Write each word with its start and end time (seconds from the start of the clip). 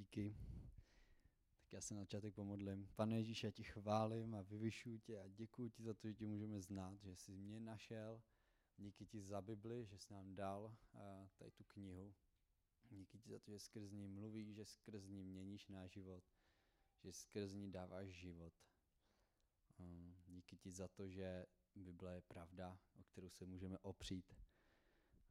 díky. 0.00 0.36
Tak 1.60 1.72
já 1.72 1.80
se 1.80 1.94
na 1.94 2.00
začátek 2.00 2.34
pomodlím. 2.34 2.88
Pane 2.94 3.16
Ježíš, 3.16 3.44
já 3.44 3.50
ti 3.50 3.64
chválím 3.64 4.34
a 4.34 4.42
vyvyšuji 4.42 4.98
tě 4.98 5.20
a 5.20 5.28
děkuji 5.28 5.70
ti 5.70 5.82
za 5.82 5.94
to, 5.94 6.08
že 6.08 6.14
tě 6.14 6.26
můžeme 6.26 6.60
znát, 6.60 7.00
že 7.02 7.16
jsi 7.16 7.36
mě 7.36 7.60
našel. 7.60 8.22
Díky 8.76 9.06
ti 9.06 9.22
za 9.22 9.40
Bibli, 9.40 9.86
že 9.86 9.98
jsi 9.98 10.12
nám 10.12 10.34
dal 10.34 10.64
uh, 10.64 11.28
tady 11.36 11.50
tu 11.50 11.64
knihu. 11.64 12.14
Díky 12.90 13.18
ti 13.18 13.30
za 13.30 13.38
to, 13.38 13.50
že 13.50 13.58
skrz 13.58 13.90
ní 13.90 14.08
mluvíš, 14.08 14.54
že 14.54 14.64
skrz 14.64 15.06
ní 15.06 15.24
měníš 15.24 15.68
náš 15.68 15.92
život, 15.92 16.24
že 17.02 17.12
skrz 17.12 17.52
ní 17.52 17.72
dáváš 17.72 18.08
život. 18.08 18.52
Um, 19.78 20.16
díky 20.26 20.56
ti 20.56 20.72
za 20.72 20.88
to, 20.88 21.08
že 21.08 21.46
Bible 21.74 22.14
je 22.14 22.20
pravda, 22.20 22.78
o 22.94 23.04
kterou 23.04 23.30
se 23.30 23.46
můžeme 23.46 23.78
opřít. 23.78 24.34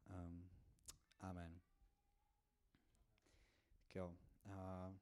Um, 0.10 0.50
amen. 1.20 1.62
Tak 3.78 3.96
jo. 3.96 4.29
Uh, 4.46 4.98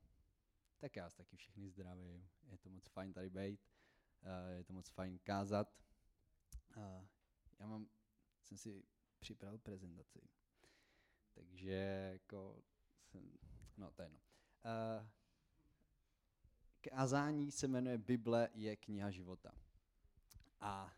tak 0.77 0.95
já 0.95 1.03
vás 1.03 1.15
taky 1.15 1.37
všechny 1.37 1.69
zdravím. 1.69 2.29
Je 2.51 2.57
to 2.57 2.69
moc 2.69 2.87
fajn 2.87 3.13
tady 3.13 3.29
být. 3.29 3.59
Je 4.49 4.63
to 4.63 4.73
moc 4.73 4.89
fajn 4.89 5.19
kázat. 5.19 5.73
Uh, 6.77 7.07
já 7.59 7.67
mám, 7.67 7.89
jsem 8.41 8.57
si 8.57 8.83
připravil 9.19 9.59
prezentaci. 9.59 10.21
Takže 11.33 12.09
jako 12.13 12.63
jsem, 13.03 13.37
no 13.77 13.91
to 13.91 14.01
je 14.01 14.05
jedno. 14.05 14.19
Uh, 14.19 15.07
kázání 16.81 17.51
se 17.51 17.67
jmenuje 17.67 17.97
Bible 17.97 18.49
je 18.53 18.75
kniha 18.75 19.11
života. 19.11 19.51
A 20.59 20.93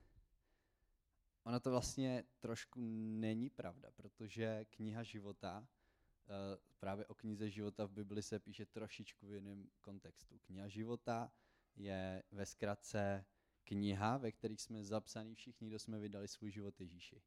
ona 1.44 1.59
to 1.59 1.70
vlastně 1.70 2.23
trošku 2.40 2.80
není 3.20 3.50
pravda, 3.50 3.92
protože 3.92 4.66
kniha 4.66 5.03
života 5.03 5.67
právě 6.80 7.06
o 7.06 7.16
knize 7.16 7.50
života 7.50 7.86
v 7.86 7.92
Bibli 7.92 8.24
se 8.24 8.40
píše 8.40 8.66
trošičku 8.66 9.28
v 9.28 9.34
jiném 9.34 9.70
kontextu. 9.82 10.40
Kniha 10.40 10.68
života 10.68 11.32
je 11.76 12.23
ve 12.31 12.45
zkratce 12.45 13.26
kniha, 13.64 14.17
ve 14.17 14.31
kterých 14.31 14.62
jsme 14.62 14.84
zapsaní 14.84 15.36
všichni, 15.36 15.68
kdo 15.68 15.80
jsme 15.80 16.00
vydali 16.00 16.28
svůj 16.28 16.52
život 16.52 16.81
Ježíši. 16.81 17.22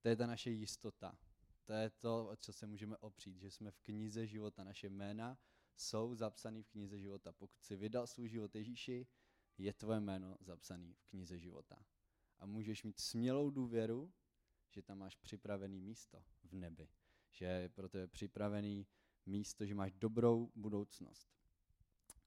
To 0.00 0.08
je 0.08 0.16
ta 0.16 0.26
naše 0.26 0.50
jistota. 0.50 1.18
To 1.64 1.72
je 1.72 1.90
to, 1.90 2.28
o 2.28 2.36
co 2.36 2.52
se 2.52 2.66
můžeme 2.66 2.96
opřít, 2.96 3.38
že 3.38 3.50
jsme 3.50 3.70
v 3.70 3.80
knize 3.80 4.26
života. 4.26 4.64
Naše 4.64 4.88
jména 4.88 5.38
jsou 5.76 6.14
zapsané 6.14 6.62
v 6.62 6.68
knize 6.68 6.98
života. 6.98 7.32
Pokud 7.32 7.62
si 7.62 7.76
vydal 7.76 8.06
svůj 8.06 8.28
život 8.28 8.54
Ježíši, 8.54 9.06
je 9.58 9.72
tvoje 9.72 10.00
jméno 10.00 10.36
zapsané 10.40 10.94
v 10.94 11.04
knize 11.04 11.38
života. 11.38 11.84
A 12.38 12.46
můžeš 12.46 12.82
mít 12.82 12.98
smělou 12.98 13.50
důvěru, 13.50 14.12
že 14.70 14.82
tam 14.82 14.98
máš 14.98 15.16
připravený 15.16 15.80
místo 15.80 16.24
v 16.44 16.52
nebi 16.52 16.88
že 17.30 17.44
je 17.44 17.68
pro 17.68 17.88
tebe 17.88 18.06
připravený 18.06 18.86
místo, 19.26 19.66
že 19.66 19.74
máš 19.74 19.92
dobrou 19.92 20.52
budoucnost. 20.54 21.28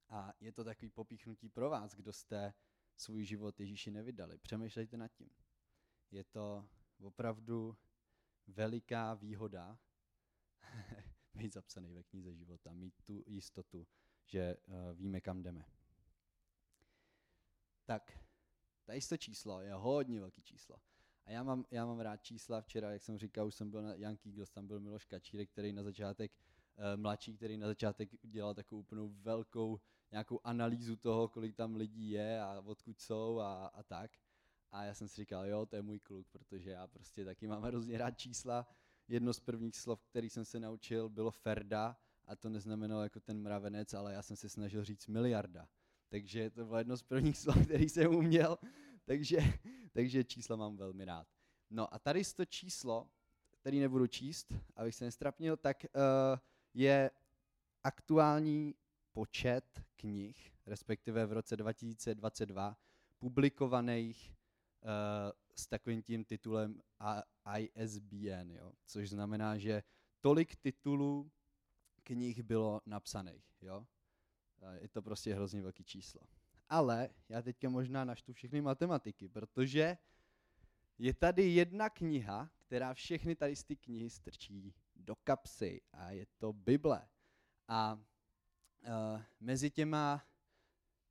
A 0.10 0.34
je 0.40 0.52
to 0.52 0.64
takový 0.64 0.90
popíchnutí 0.90 1.50
pro 1.50 1.70
vás, 1.70 1.96
kdo 1.96 2.14
jste 2.14 2.54
svůj 2.98 3.26
život 3.26 3.60
Ježíši 3.60 3.92
nevydali. 3.92 4.38
Přemýšlejte 4.38 4.98
nad 4.98 5.08
tím. 5.08 5.30
Je 6.12 6.24
to 6.24 6.70
opravdu 7.00 7.78
veliká 8.48 9.14
výhoda 9.14 9.80
být 11.34 11.54
zapsaný 11.54 11.94
ve 11.94 12.04
knize 12.04 12.36
života, 12.36 12.74
mít 12.74 13.02
tu 13.04 13.24
jistotu, 13.28 13.88
že 14.26 14.58
uh, 14.58 14.74
víme, 14.94 15.22
kam 15.22 15.44
jdeme. 15.44 15.66
Tak, 17.86 18.20
tady 18.86 19.02
to 19.02 19.18
číslo 19.18 19.62
je 19.62 19.74
hodně 19.74 20.20
velký 20.20 20.42
číslo. 20.42 20.82
A 21.26 21.32
já 21.32 21.44
mám, 21.44 21.66
já 21.72 21.86
mám 21.86 22.00
rád 22.00 22.18
čísla. 22.18 22.62
Včera, 22.62 22.92
jak 22.92 23.02
jsem 23.02 23.18
říkal, 23.18 23.48
už 23.48 23.56
jsem 23.56 23.72
byl 23.72 23.82
na 23.82 23.94
Yankee 23.94 24.32
Eagles, 24.32 24.52
tam 24.52 24.68
byl 24.68 24.80
Miloš 24.80 25.06
Kačírek, 25.06 25.50
který 25.50 25.74
na 25.74 25.84
začátek, 25.84 26.32
uh, 26.78 27.02
mladší, 27.02 27.34
který 27.34 27.58
na 27.58 27.68
začátek 27.68 28.10
dělal 28.22 28.54
takovou 28.54 28.80
úplnou 28.80 29.10
velkou 29.10 29.80
nějakou 30.12 30.40
analýzu 30.44 30.96
toho, 30.96 31.28
kolik 31.28 31.56
tam 31.56 31.76
lidí 31.76 32.10
je 32.10 32.42
a 32.42 32.62
odkud 32.66 33.00
jsou 33.00 33.40
a, 33.40 33.66
a 33.66 33.84
tak. 33.84 34.12
A 34.72 34.84
já 34.84 34.94
jsem 34.94 35.08
si 35.08 35.16
říkal, 35.22 35.46
jo, 35.46 35.66
to 35.66 35.76
je 35.76 35.82
můj 35.82 36.00
kluk, 36.00 36.28
protože 36.32 36.70
já 36.70 36.88
prostě 36.88 37.26
taky 37.26 37.48
mám 37.48 37.64
hrozně 37.64 37.98
rád 37.98 38.12
čísla. 38.12 38.68
Jedno 39.08 39.34
z 39.34 39.40
prvních 39.40 39.76
slov, 39.76 40.06
který 40.06 40.30
jsem 40.30 40.46
se 40.46 40.60
naučil, 40.60 41.10
bylo 41.10 41.32
Ferda 41.32 41.98
a 42.26 42.36
to 42.36 42.50
neznamenalo 42.50 43.04
jako 43.04 43.20
ten 43.20 43.42
mravenec, 43.42 43.94
ale 43.94 44.14
já 44.14 44.22
jsem 44.22 44.38
se 44.38 44.50
snažil 44.50 44.84
říct 44.84 45.08
miliarda. 45.08 45.68
Takže 46.10 46.50
to 46.50 46.66
bylo 46.66 46.78
jedno 46.78 46.98
z 46.98 47.04
prvních 47.04 47.38
slov, 47.44 47.66
který 47.66 47.90
jsem 47.90 48.16
uměl 48.16 48.58
takže, 49.06 49.38
takže 49.92 50.24
čísla 50.24 50.56
mám 50.56 50.78
velmi 50.78 51.06
rád. 51.06 51.28
No 51.70 51.94
a 51.94 52.00
tady 52.00 52.24
to 52.36 52.46
číslo, 52.46 53.10
který 53.52 53.80
nebudu 53.80 54.08
číst, 54.08 54.54
abych 54.76 54.96
se 54.96 55.06
nestrapnil, 55.06 55.58
tak 55.58 55.86
uh, 55.96 56.02
je 56.74 57.12
aktuální 57.84 58.76
počet 59.14 59.82
knih, 59.96 60.52
respektive 60.66 61.26
v 61.26 61.34
roce 61.34 61.58
2022, 61.58 62.78
publikovaných 63.20 64.36
uh, 64.82 64.90
s 65.56 65.68
takovým 65.68 66.02
tím 66.02 66.26
titulem 66.26 66.82
ISBN, 67.60 68.52
jo? 68.52 68.74
což 68.86 69.10
znamená, 69.10 69.58
že 69.58 69.84
tolik 70.22 70.56
titulů 70.56 71.32
knih 72.04 72.44
bylo 72.44 72.82
napsaných. 72.86 73.46
Jo? 73.62 73.88
Je 74.74 74.88
to 74.88 75.02
prostě 75.02 75.36
hrozně 75.36 75.62
velký 75.62 75.84
číslo 75.84 76.22
ale 76.70 77.10
já 77.30 77.42
teďka 77.42 77.70
možná 77.70 78.06
naštu 78.06 78.34
všechny 78.34 78.62
matematiky, 78.62 79.30
protože 79.30 79.98
je 80.98 81.14
tady 81.14 81.44
jedna 81.44 81.90
kniha, 81.90 82.50
která 82.58 82.94
všechny 82.94 83.36
tady 83.36 83.56
z 83.56 83.64
ty 83.64 83.76
knihy 83.76 84.10
strčí 84.10 84.74
do 84.96 85.16
kapsy 85.16 85.82
a 85.94 86.12
je 86.12 86.26
to 86.38 86.54
Bible. 86.54 87.08
A 87.68 87.94
uh, 87.94 89.22
mezi 89.40 89.72
těma 89.72 90.24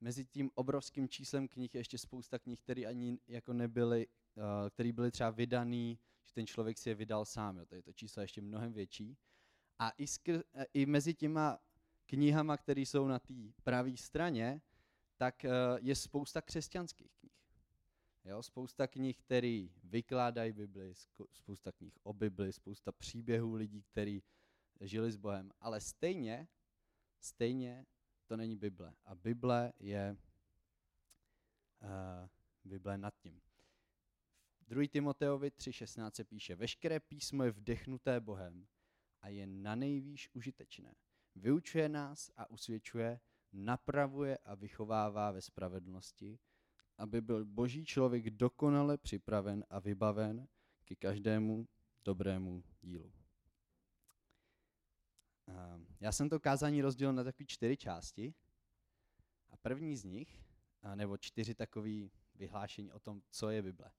mezi 0.00 0.24
tím 0.24 0.50
obrovským 0.54 1.08
číslem 1.08 1.48
knih 1.48 1.74
je 1.74 1.80
ještě 1.80 1.98
spousta 1.98 2.38
knih, 2.38 2.60
které 2.60 2.84
ani 2.84 3.18
jako 3.28 3.52
nebyly, 3.52 4.06
uh, 4.06 4.42
které 4.70 4.92
byly 4.92 5.10
třeba 5.10 5.30
vydaný, 5.30 5.98
že 6.24 6.32
ten 6.32 6.46
člověk 6.46 6.78
si 6.78 6.88
je 6.88 6.94
vydal 6.94 7.24
sám. 7.24 7.56
Jo. 7.56 7.66
Tady 7.66 7.82
to 7.82 7.92
číslo 7.92 8.20
je 8.20 8.24
ještě 8.24 8.40
mnohem 8.40 8.72
větší. 8.72 9.16
A 9.78 9.90
i, 9.90 10.06
skr, 10.06 10.42
i 10.74 10.86
mezi 10.86 11.14
těma 11.14 11.58
knihama, 12.06 12.56
které 12.56 12.80
jsou 12.80 13.08
na 13.08 13.18
té 13.18 13.34
pravé 13.62 13.96
straně, 13.96 14.60
tak 15.22 15.44
eh, 15.44 15.50
je 15.80 15.94
spousta 15.94 16.42
křesťanských 16.42 17.12
knih. 17.20 17.32
Jo, 18.24 18.42
spousta 18.42 18.86
knih, 18.86 19.16
které 19.16 19.68
vykládají 19.84 20.52
Bibli, 20.52 20.94
spousta 21.32 21.72
knih 21.72 21.98
o 22.02 22.12
Bibli, 22.12 22.52
spousta 22.52 22.92
příběhů 22.92 23.54
lidí, 23.54 23.82
kteří 23.82 24.22
žili 24.80 25.12
s 25.12 25.16
Bohem, 25.16 25.52
ale 25.60 25.80
stejně, 25.80 26.48
stejně 27.20 27.86
to 28.26 28.36
není 28.36 28.56
Bible. 28.56 28.94
A 29.04 29.14
Bible 29.14 29.72
je 29.78 30.16
uh, 31.82 32.28
Bible 32.64 32.98
nad 32.98 33.14
tím. 33.18 33.40
V 34.60 34.74
2. 34.74 34.88
Timoteovi 34.88 35.48
3.16 35.48 36.10
se 36.14 36.24
píše, 36.24 36.56
veškeré 36.56 37.00
písmo 37.00 37.44
je 37.44 37.50
vdechnuté 37.50 38.20
Bohem 38.20 38.66
a 39.20 39.28
je 39.28 39.46
na 39.46 39.74
nejvýš 39.74 40.30
užitečné. 40.32 40.94
Vyučuje 41.34 41.88
nás 41.88 42.30
a 42.36 42.50
usvědčuje, 42.50 43.20
napravuje 43.52 44.38
a 44.38 44.54
vychovává 44.54 45.30
ve 45.30 45.40
spravedlnosti, 45.40 46.38
aby 46.98 47.20
byl 47.20 47.44
boží 47.44 47.84
člověk 47.84 48.30
dokonale 48.30 48.98
připraven 48.98 49.64
a 49.70 49.78
vybaven 49.78 50.48
ke 50.84 50.96
každému 50.96 51.68
dobrému 52.04 52.64
dílu. 52.80 53.12
Já 56.00 56.12
jsem 56.12 56.28
to 56.28 56.40
kázání 56.40 56.82
rozdělil 56.82 57.12
na 57.12 57.24
takové 57.24 57.46
čtyři 57.46 57.76
části 57.76 58.34
a 59.50 59.56
první 59.56 59.96
z 59.96 60.04
nich, 60.04 60.44
nebo 60.94 61.16
čtyři 61.16 61.54
takové 61.54 62.08
vyhlášení 62.34 62.92
o 62.92 63.00
tom, 63.00 63.22
co 63.30 63.50
je 63.50 63.62
Bible. 63.62 63.90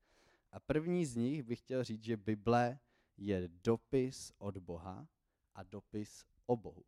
A 0.52 0.60
první 0.60 1.06
z 1.06 1.16
nich 1.16 1.44
bych 1.44 1.60
chtěl 1.60 1.84
říct, 1.84 2.04
že 2.04 2.18
Bible 2.18 2.80
je 3.18 3.48
dopis 3.48 4.32
od 4.38 4.58
Boha 4.58 5.08
a 5.54 5.64
dopis 5.64 6.26
o 6.46 6.58
Bohu 6.58 6.84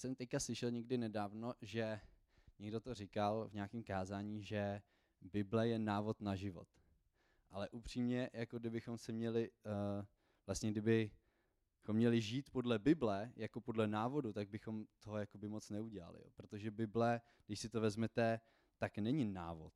jsem 0.00 0.14
teďka 0.14 0.40
slyšel 0.40 0.70
někdy 0.70 0.98
nedávno, 0.98 1.54
že 1.60 2.00
někdo 2.58 2.80
to 2.80 2.94
říkal 2.94 3.48
v 3.48 3.54
nějakém 3.54 3.82
kázání, 3.82 4.42
že 4.42 4.82
Bible 5.20 5.68
je 5.68 5.78
návod 5.78 6.20
na 6.20 6.36
život. 6.36 6.68
Ale 7.50 7.68
upřímně, 7.68 8.30
jako 8.32 8.58
kdybychom 8.58 8.98
se 8.98 9.12
měli, 9.12 9.50
uh, 9.50 10.04
vlastně 10.46 10.70
kdybychom 10.70 11.96
měli 11.96 12.20
žít 12.20 12.50
podle 12.50 12.78
Bible, 12.78 13.32
jako 13.36 13.60
podle 13.60 13.86
návodu, 13.86 14.32
tak 14.32 14.48
bychom 14.48 14.86
toho 15.00 15.18
jakoby 15.18 15.48
moc 15.48 15.70
neudělali. 15.70 16.20
Jo. 16.24 16.30
Protože 16.34 16.70
Bible, 16.70 17.20
když 17.46 17.60
si 17.60 17.68
to 17.68 17.80
vezmete, 17.80 18.40
tak 18.78 18.98
není 18.98 19.24
návod. 19.24 19.72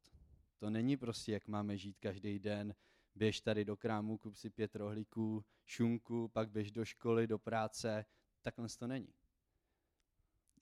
To 0.59 0.71
není 0.71 0.97
prostě, 0.97 1.33
jak 1.33 1.49
máme 1.49 1.77
žít 1.77 1.99
každý 1.99 2.39
den, 2.39 2.75
běž 3.15 3.41
tady 3.41 3.65
do 3.65 3.77
krámu, 3.77 4.19
kup 4.19 4.37
si 4.37 4.51
pět 4.51 4.77
rohlíků, 4.77 5.45
šunku, 5.65 6.29
pak 6.29 6.51
běž 6.51 6.71
do 6.71 6.85
školy, 6.85 7.27
do 7.27 7.39
práce. 7.39 8.05
Takhle 8.43 8.69
to 8.79 8.87
není. 8.87 9.15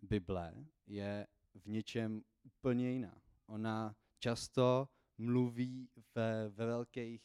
Bible 0.02 0.54
je 0.86 1.26
v 1.54 1.66
něčem 1.66 2.22
úplně 2.42 2.90
jiná. 2.90 3.22
Ona 3.46 3.96
často 4.18 4.88
mluví 5.18 5.88
ve, 6.14 6.48
ve 6.48 6.66
velkých 6.66 7.22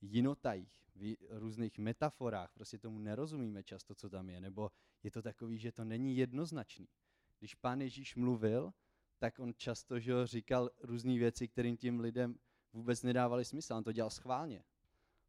jinotajích, 0.00 0.78
v 0.94 1.16
různých 1.30 1.78
metaforách, 1.78 2.52
prostě 2.54 2.78
tomu 2.78 2.98
nerozumíme 2.98 3.62
často, 3.62 3.94
co 3.94 4.10
tam 4.10 4.28
je, 4.28 4.40
nebo 4.40 4.70
je 5.02 5.10
to 5.10 5.22
takový, 5.22 5.58
že 5.58 5.72
to 5.72 5.84
není 5.84 6.16
jednoznačný. 6.16 6.88
Když 7.38 7.54
pán 7.54 7.80
Ježíš 7.80 8.16
mluvil, 8.16 8.72
tak 9.18 9.38
on 9.38 9.54
často 9.56 9.98
že 9.98 10.26
říkal 10.26 10.70
různé 10.82 11.18
věci, 11.18 11.48
kterým 11.48 11.76
tím 11.76 12.00
lidem 12.00 12.38
vůbec 12.72 13.02
nedávali 13.02 13.44
smysl. 13.44 13.74
On 13.74 13.84
to 13.84 13.92
dělal 13.92 14.10
schválně. 14.10 14.64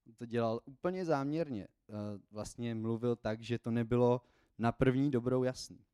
On 0.07 0.13
to 0.13 0.25
dělal 0.25 0.61
úplně 0.65 1.05
záměrně. 1.05 1.67
Eh, 1.67 1.93
vlastně 2.31 2.75
mluvil 2.75 3.15
tak, 3.15 3.41
že 3.41 3.59
to 3.59 3.71
nebylo 3.71 4.21
na 4.57 4.71
první 4.71 5.11
dobrou 5.11 5.43
jasný. 5.43 5.85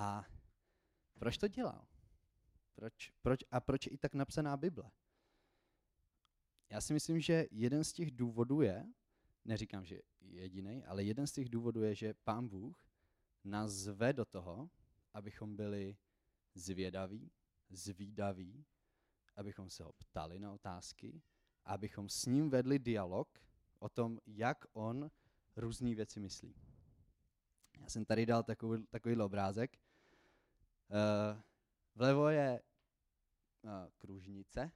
A 0.00 0.24
proč 1.18 1.38
to 1.38 1.48
dělal? 1.48 1.86
Proč, 2.74 3.12
proč, 3.22 3.40
a 3.50 3.60
proč 3.60 3.86
je 3.86 3.92
i 3.92 3.98
tak 3.98 4.14
napsaná 4.14 4.56
Bible? 4.56 4.90
Já 6.70 6.80
si 6.80 6.92
myslím, 6.92 7.20
že 7.20 7.46
jeden 7.50 7.84
z 7.84 7.92
těch 7.92 8.10
důvodů 8.10 8.60
je, 8.60 8.86
neříkám, 9.44 9.84
že 9.84 10.00
jediný, 10.20 10.84
ale 10.84 11.04
jeden 11.04 11.26
z 11.26 11.32
těch 11.32 11.48
důvodů 11.48 11.82
je, 11.82 11.94
že 11.94 12.14
pán 12.14 12.48
Bůh 12.48 12.90
nás 13.44 13.72
zve 13.72 14.12
do 14.12 14.24
toho, 14.24 14.70
abychom 15.14 15.56
byli 15.56 15.96
zvědaví, 16.54 17.30
zvídaví, 17.70 18.64
abychom 19.36 19.70
se 19.70 19.84
ho 19.84 19.92
ptali 19.92 20.38
na 20.38 20.52
otázky, 20.52 21.22
abychom 21.64 22.08
s 22.08 22.26
ním 22.26 22.50
vedli 22.50 22.78
dialog 22.78 23.28
o 23.78 23.88
tom, 23.88 24.18
jak 24.26 24.64
on 24.72 25.10
různé 25.56 25.94
věci 25.94 26.20
myslí. 26.20 26.54
Já 27.80 27.88
jsem 27.88 28.04
tady 28.04 28.26
dal 28.26 28.42
takový, 28.42 28.86
takovýhle 28.86 29.24
obrázek. 29.24 29.78
Uh, 30.88 31.40
vlevo 31.94 32.28
je 32.28 32.62
uh, 33.62 33.70
kružnice 33.98 34.70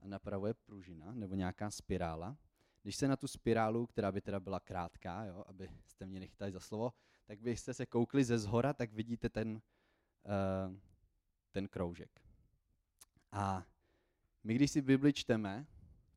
a 0.00 0.08
napravo 0.08 0.46
je 0.46 0.54
pružina 0.54 1.14
nebo 1.14 1.34
nějaká 1.34 1.70
spirála. 1.70 2.36
Když 2.82 2.96
se 2.96 3.08
na 3.08 3.16
tu 3.16 3.28
spirálu, 3.28 3.86
která 3.86 4.12
by 4.12 4.20
teda 4.20 4.40
byla 4.40 4.60
krátká, 4.60 5.24
jo, 5.24 5.44
abyste 5.46 6.06
mě 6.06 6.20
nechytali 6.20 6.52
za 6.52 6.60
slovo, 6.60 6.92
tak 7.24 7.40
byste 7.40 7.74
se 7.74 7.86
koukli 7.86 8.24
ze 8.24 8.38
zhora, 8.38 8.72
tak 8.72 8.92
vidíte 8.92 9.28
ten, 9.28 9.50
uh, 9.52 10.76
ten 11.50 11.68
kroužek. 11.68 12.20
A 13.32 13.66
my, 14.44 14.54
když 14.54 14.70
si 14.70 14.82
Bibli 14.82 15.12
čteme, 15.12 15.66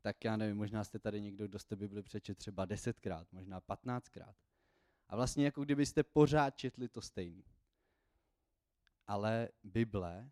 tak 0.01 0.23
já 0.23 0.37
nevím, 0.37 0.57
možná 0.57 0.83
jste 0.83 0.99
tady 0.99 1.21
někdo, 1.21 1.47
kdo 1.47 1.59
jste 1.59 1.75
Bibli 1.75 2.03
přečet 2.03 2.37
třeba 2.37 2.65
desetkrát, 2.65 3.31
možná 3.31 3.61
patnáctkrát. 3.61 4.35
A 5.07 5.15
vlastně 5.15 5.45
jako 5.45 5.63
kdybyste 5.63 6.03
pořád 6.03 6.57
četli 6.57 6.89
to 6.89 7.01
stejný. 7.01 7.43
Ale 9.11 9.49
Bible 9.63 10.31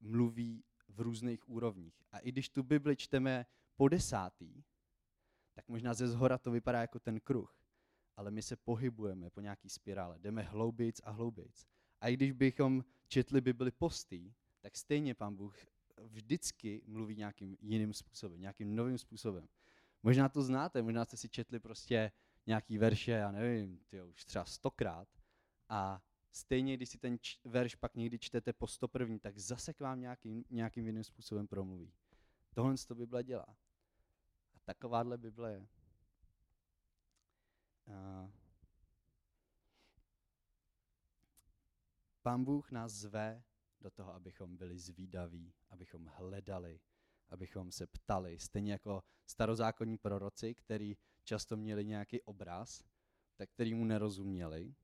mluví 0.00 0.64
v 0.88 1.00
různých 1.00 1.48
úrovních. 1.48 2.02
A 2.12 2.18
i 2.18 2.32
když 2.32 2.48
tu 2.48 2.62
Bibli 2.62 2.96
čteme 2.96 3.46
po 3.76 3.88
desátý, 3.88 4.64
tak 5.52 5.68
možná 5.68 5.94
ze 5.94 6.08
zhora 6.08 6.38
to 6.38 6.50
vypadá 6.50 6.80
jako 6.80 6.98
ten 6.98 7.20
kruh. 7.20 7.62
Ale 8.16 8.30
my 8.30 8.42
se 8.42 8.56
pohybujeme 8.56 9.30
po 9.30 9.40
nějaký 9.40 9.68
spirále, 9.68 10.18
jdeme 10.18 10.42
hloubějc 10.42 11.00
a 11.04 11.10
hloubějc. 11.10 11.66
A 12.00 12.08
i 12.08 12.14
když 12.14 12.32
bychom 12.32 12.84
četli 13.08 13.40
Bibli 13.40 13.70
postý, 13.70 14.34
tak 14.60 14.76
stejně 14.76 15.14
Pán 15.14 15.36
Bůh 15.36 15.56
vždycky 15.98 16.82
mluví 16.86 17.16
nějakým 17.16 17.56
jiným 17.60 17.94
způsobem, 17.94 18.40
nějakým 18.40 18.76
novým 18.76 18.98
způsobem. 18.98 19.48
Možná 20.02 20.28
to 20.28 20.42
znáte, 20.42 20.82
možná 20.82 21.04
jste 21.04 21.16
si 21.16 21.28
četli 21.28 21.60
prostě 21.60 22.12
nějaký 22.46 22.78
verše, 22.78 23.10
já 23.10 23.30
nevím, 23.32 23.80
tyjo, 23.88 24.08
už 24.08 24.24
třeba 24.24 24.44
stokrát 24.44 25.08
a 25.68 26.02
stejně, 26.32 26.76
když 26.76 26.88
si 26.88 26.98
ten 26.98 27.18
č- 27.18 27.38
verš 27.44 27.74
pak 27.74 27.94
někdy 27.94 28.18
čtete 28.18 28.52
po 28.52 28.66
stoprvní, 28.66 29.18
tak 29.18 29.38
zase 29.38 29.74
k 29.74 29.80
vám 29.80 30.00
nějakým, 30.00 30.44
nějakým 30.50 30.86
jiným 30.86 31.04
způsobem 31.04 31.48
promluví. 31.48 31.92
Tohle 32.54 32.74
to 32.86 32.94
Bible 32.94 33.24
dělá. 33.24 33.56
A 34.54 34.58
takováhle 34.64 35.18
Bible 35.18 35.52
je. 35.52 35.68
A 37.94 38.30
Pán 42.22 42.44
Bůh 42.44 42.70
nás 42.70 42.92
zve 42.92 43.42
do 43.80 43.90
toho, 43.90 44.14
abychom 44.14 44.56
byli 44.56 44.78
zvídaví, 44.78 45.54
abychom 45.70 46.06
hledali, 46.06 46.80
abychom 47.28 47.72
se 47.72 47.86
ptali. 47.86 48.38
Stejně 48.38 48.72
jako 48.72 49.02
starozákonní 49.26 49.98
proroci, 49.98 50.54
který 50.54 50.96
často 51.24 51.56
měli 51.56 51.84
nějaký 51.84 52.22
obraz, 52.22 52.84
tak 53.36 53.50
který 53.50 53.74
mu 53.74 53.84
nerozuměli, 53.84 54.74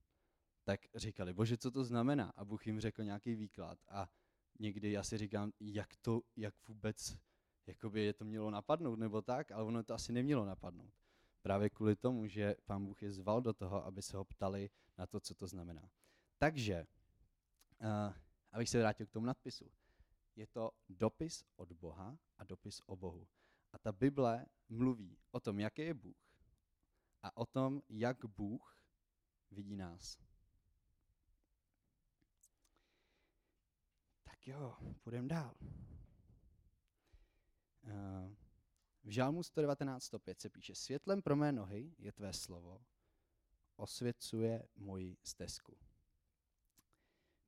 tak 0.69 0.81
říkali, 0.95 1.33
bože, 1.33 1.57
co 1.57 1.71
to 1.71 1.85
znamená? 1.85 2.33
A 2.37 2.45
Bůh 2.45 2.67
jim 2.67 2.81
řekl 2.81 3.05
nějaký 3.05 3.35
výklad. 3.35 3.79
A 3.89 4.11
někdy 4.59 4.93
já 4.93 5.03
si 5.03 5.19
říkám, 5.19 5.53
jak 5.61 5.97
to, 5.97 6.23
jak 6.37 6.55
vůbec, 6.69 7.19
jakoby 7.67 8.03
je 8.03 8.13
to 8.13 8.25
mělo 8.25 8.51
napadnout, 8.51 8.99
nebo 8.99 9.23
tak, 9.23 9.51
ale 9.51 9.65
ono 9.65 9.83
to 9.83 9.95
asi 9.95 10.13
nemělo 10.13 10.45
napadnout. 10.45 10.95
Právě 11.43 11.71
kvůli 11.71 11.97
tomu, 11.97 12.27
že 12.27 12.55
pán 12.65 12.85
Bůh 12.85 13.03
je 13.03 13.13
zval 13.13 13.41
do 13.41 13.53
toho, 13.53 13.85
aby 13.85 14.03
se 14.03 14.17
ho 14.17 14.25
ptali 14.25 14.71
na 14.99 15.07
to, 15.07 15.21
co 15.21 15.35
to 15.35 15.47
znamená. 15.47 15.91
Takže, 16.39 16.87
uh, 17.81 18.15
abych 18.53 18.69
se 18.69 18.79
vrátil 18.79 19.07
k 19.07 19.11
tomu 19.11 19.27
nadpisu. 19.27 19.71
Je 20.37 20.47
to 20.47 20.71
dopis 20.89 21.45
od 21.57 21.73
Boha 21.73 22.19
a 22.39 22.45
dopis 22.45 22.83
o 22.87 22.97
Bohu. 22.97 23.29
A 23.73 23.79
ta 23.79 23.93
Bible 23.93 24.47
mluví 24.69 25.19
o 25.31 25.41
tom, 25.41 25.61
jaký 25.61 25.83
je 25.83 25.95
Bůh 25.95 26.17
a 27.23 27.37
o 27.37 27.47
tom, 27.47 27.83
jak 27.89 28.25
Bůh 28.25 28.77
vidí 29.51 29.77
nás. 29.77 30.28
Jo, 34.49 34.77
půjdeme 35.01 35.29
dál. 35.29 35.55
Uh, 37.83 38.35
v 39.05 39.11
Žálmu 39.11 39.41
119.5 39.41 40.35
se 40.39 40.51
píše, 40.51 40.75
světlem 40.75 41.23
pro 41.23 41.37
mé 41.37 41.53
nohy 41.53 41.95
je 41.99 42.13
tvé 42.13 42.33
slovo, 42.33 42.81
osvěcuje 43.77 44.69
moji 44.77 45.17
stezku. 45.23 45.77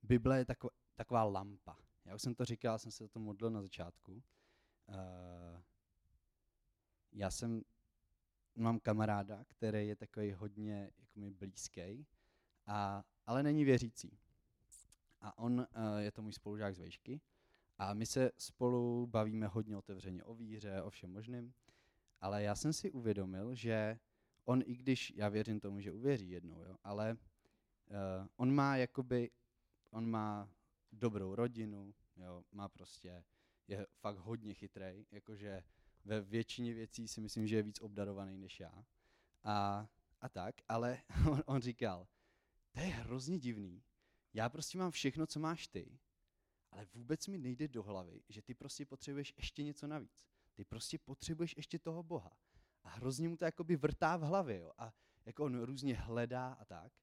Bible 0.03 0.37
je 0.37 0.45
tako, 0.45 0.69
taková 0.95 1.23
lampa. 1.23 1.77
Já 2.05 2.15
už 2.15 2.21
jsem 2.21 2.35
to 2.35 2.45
říkal, 2.45 2.79
jsem 2.79 2.91
se 2.91 3.03
o 3.03 3.07
tom 3.07 3.23
modlil 3.23 3.51
na 3.51 3.61
začátku. 3.61 4.11
Uh, 4.13 5.61
já 7.11 7.31
jsem, 7.31 7.61
mám 8.55 8.79
kamaráda, 8.79 9.43
který 9.47 9.87
je 9.87 9.95
takový 9.95 10.31
hodně 10.31 10.91
jako 10.97 11.19
mi 11.19 11.31
blízký, 11.31 12.07
a, 12.65 13.03
ale 13.25 13.43
není 13.43 13.65
věřící. 13.65 14.19
A 15.21 15.37
on 15.37 15.59
uh, 15.59 15.97
je 15.97 16.11
to 16.11 16.21
můj 16.21 16.33
spolužák 16.33 16.75
z 16.75 16.79
vejšky. 16.79 17.21
A 17.77 17.93
my 17.93 18.05
se 18.05 18.31
spolu 18.37 19.07
bavíme 19.07 19.47
hodně 19.47 19.77
otevřeně 19.77 20.23
o 20.23 20.33
víře, 20.33 20.81
o 20.81 20.89
všem 20.89 21.11
možným. 21.11 21.53
Ale 22.19 22.43
já 22.43 22.55
jsem 22.55 22.73
si 22.73 22.91
uvědomil, 22.91 23.55
že 23.55 23.99
on, 24.45 24.61
i 24.65 24.75
když 24.75 25.13
já 25.15 25.29
věřím 25.29 25.59
tomu, 25.59 25.79
že 25.79 25.91
uvěří 25.91 26.29
jednou, 26.29 26.63
jo, 26.63 26.75
ale 26.83 27.11
uh, 27.11 28.27
on 28.35 28.53
má 28.53 28.77
jakoby, 28.77 29.29
on 29.89 30.09
má 30.09 30.49
dobrou 30.91 31.35
rodinu, 31.35 31.93
jo, 32.17 32.43
má 32.51 32.69
prostě, 32.69 33.23
je 33.67 33.87
fakt 33.99 34.17
hodně 34.17 34.53
chytrý, 34.53 35.05
jakože 35.11 35.63
ve 36.05 36.21
většině 36.21 36.73
věcí 36.73 37.07
si 37.07 37.21
myslím, 37.21 37.47
že 37.47 37.55
je 37.55 37.63
víc 37.63 37.81
obdarovaný 37.81 38.37
než 38.37 38.59
já. 38.59 38.85
A, 39.43 39.87
a 40.21 40.29
tak, 40.29 40.55
ale 40.67 41.01
on, 41.31 41.43
on 41.45 41.61
říkal, 41.61 42.07
to 42.71 42.79
je 42.79 42.85
hrozně 42.85 43.39
divný, 43.39 43.83
já 44.33 44.49
prostě 44.49 44.77
mám 44.77 44.91
všechno, 44.91 45.27
co 45.27 45.39
máš 45.39 45.67
ty, 45.67 45.99
ale 46.71 46.85
vůbec 46.93 47.27
mi 47.27 47.37
nejde 47.37 47.67
do 47.67 47.83
hlavy, 47.83 48.23
že 48.29 48.41
ty 48.41 48.53
prostě 48.53 48.85
potřebuješ 48.85 49.33
ještě 49.37 49.63
něco 49.63 49.87
navíc. 49.87 50.25
Ty 50.53 50.65
prostě 50.65 50.97
potřebuješ 50.97 51.53
ještě 51.57 51.79
toho 51.79 52.03
Boha. 52.03 52.37
A 52.83 52.89
hrozně 52.89 53.29
mu 53.29 53.37
to 53.37 53.45
jakoby 53.45 53.75
vrtá 53.75 54.17
v 54.17 54.21
hlavě, 54.21 54.57
jo. 54.57 54.71
A 54.77 54.93
jako 55.25 55.45
on 55.45 55.61
různě 55.61 55.95
hledá 55.95 56.53
a 56.53 56.65
tak. 56.65 56.93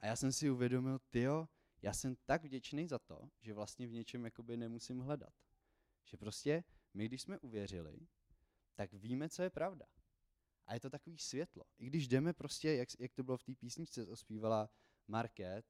A 0.00 0.06
já 0.06 0.16
jsem 0.16 0.32
si 0.32 0.50
uvědomil, 0.50 0.98
tyjo, 1.10 1.48
já 1.82 1.92
jsem 1.92 2.16
tak 2.24 2.44
vděčný 2.44 2.88
za 2.88 2.98
to, 2.98 3.30
že 3.40 3.54
vlastně 3.54 3.86
v 3.86 3.92
něčem 3.92 4.24
jakoby 4.24 4.56
nemusím 4.56 4.98
hledat. 5.00 5.34
Že 6.04 6.16
prostě 6.16 6.64
my, 6.94 7.06
když 7.06 7.22
jsme 7.22 7.38
uvěřili, 7.38 8.06
tak 8.74 8.92
víme, 8.92 9.28
co 9.28 9.42
je 9.42 9.50
pravda. 9.50 9.86
A 10.66 10.74
je 10.74 10.80
to 10.80 10.90
takový 10.90 11.18
světlo. 11.18 11.64
I 11.78 11.86
když 11.86 12.08
jdeme 12.08 12.32
prostě, 12.32 12.74
jak, 12.74 12.88
jak 12.98 13.14
to 13.14 13.24
bylo 13.24 13.36
v 13.36 13.44
té 13.44 13.54
písničce, 13.54 14.16
zpívala 14.16 14.70
Market, 15.06 15.66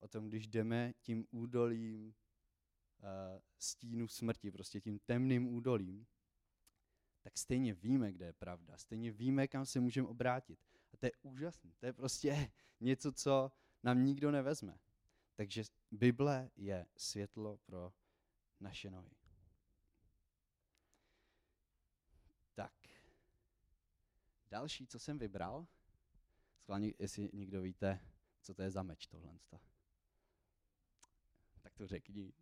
o 0.00 0.08
tom, 0.08 0.28
když 0.28 0.46
jdeme 0.46 0.92
tím 1.00 1.26
údolím 1.30 2.06
uh, 2.06 2.14
stínu 3.58 4.08
smrti, 4.08 4.50
prostě 4.50 4.80
tím 4.80 4.98
temným 4.98 5.48
údolím, 5.54 6.06
tak 7.22 7.38
stejně 7.38 7.74
víme, 7.74 8.12
kde 8.12 8.26
je 8.26 8.32
pravda. 8.32 8.78
Stejně 8.78 9.12
víme, 9.12 9.48
kam 9.48 9.66
se 9.66 9.80
můžeme 9.80 10.08
obrátit. 10.08 10.58
A 10.92 10.96
to 10.96 11.06
je 11.06 11.12
úžasné. 11.22 11.72
To 11.78 11.86
je 11.86 11.92
prostě 11.92 12.50
něco, 12.80 13.12
co 13.12 13.52
nám 13.82 14.04
nikdo 14.04 14.30
nevezme. 14.30 14.78
Takže 15.34 15.62
Bible 15.90 16.50
je 16.56 16.86
světlo 16.96 17.56
pro 17.56 17.92
naše 18.60 18.90
nohy. 18.90 19.10
Tak. 22.54 22.72
Další, 24.50 24.86
co 24.86 24.98
jsem 24.98 25.18
vybral, 25.18 25.66
schválně, 26.58 26.94
jestli 26.98 27.30
někdo 27.32 27.62
víte, 27.62 28.00
co 28.40 28.54
to 28.54 28.62
je 28.62 28.70
za 28.70 28.82
meč 28.82 29.06
tohle. 29.06 29.38
To 31.78 31.86
řekni. 31.86 32.32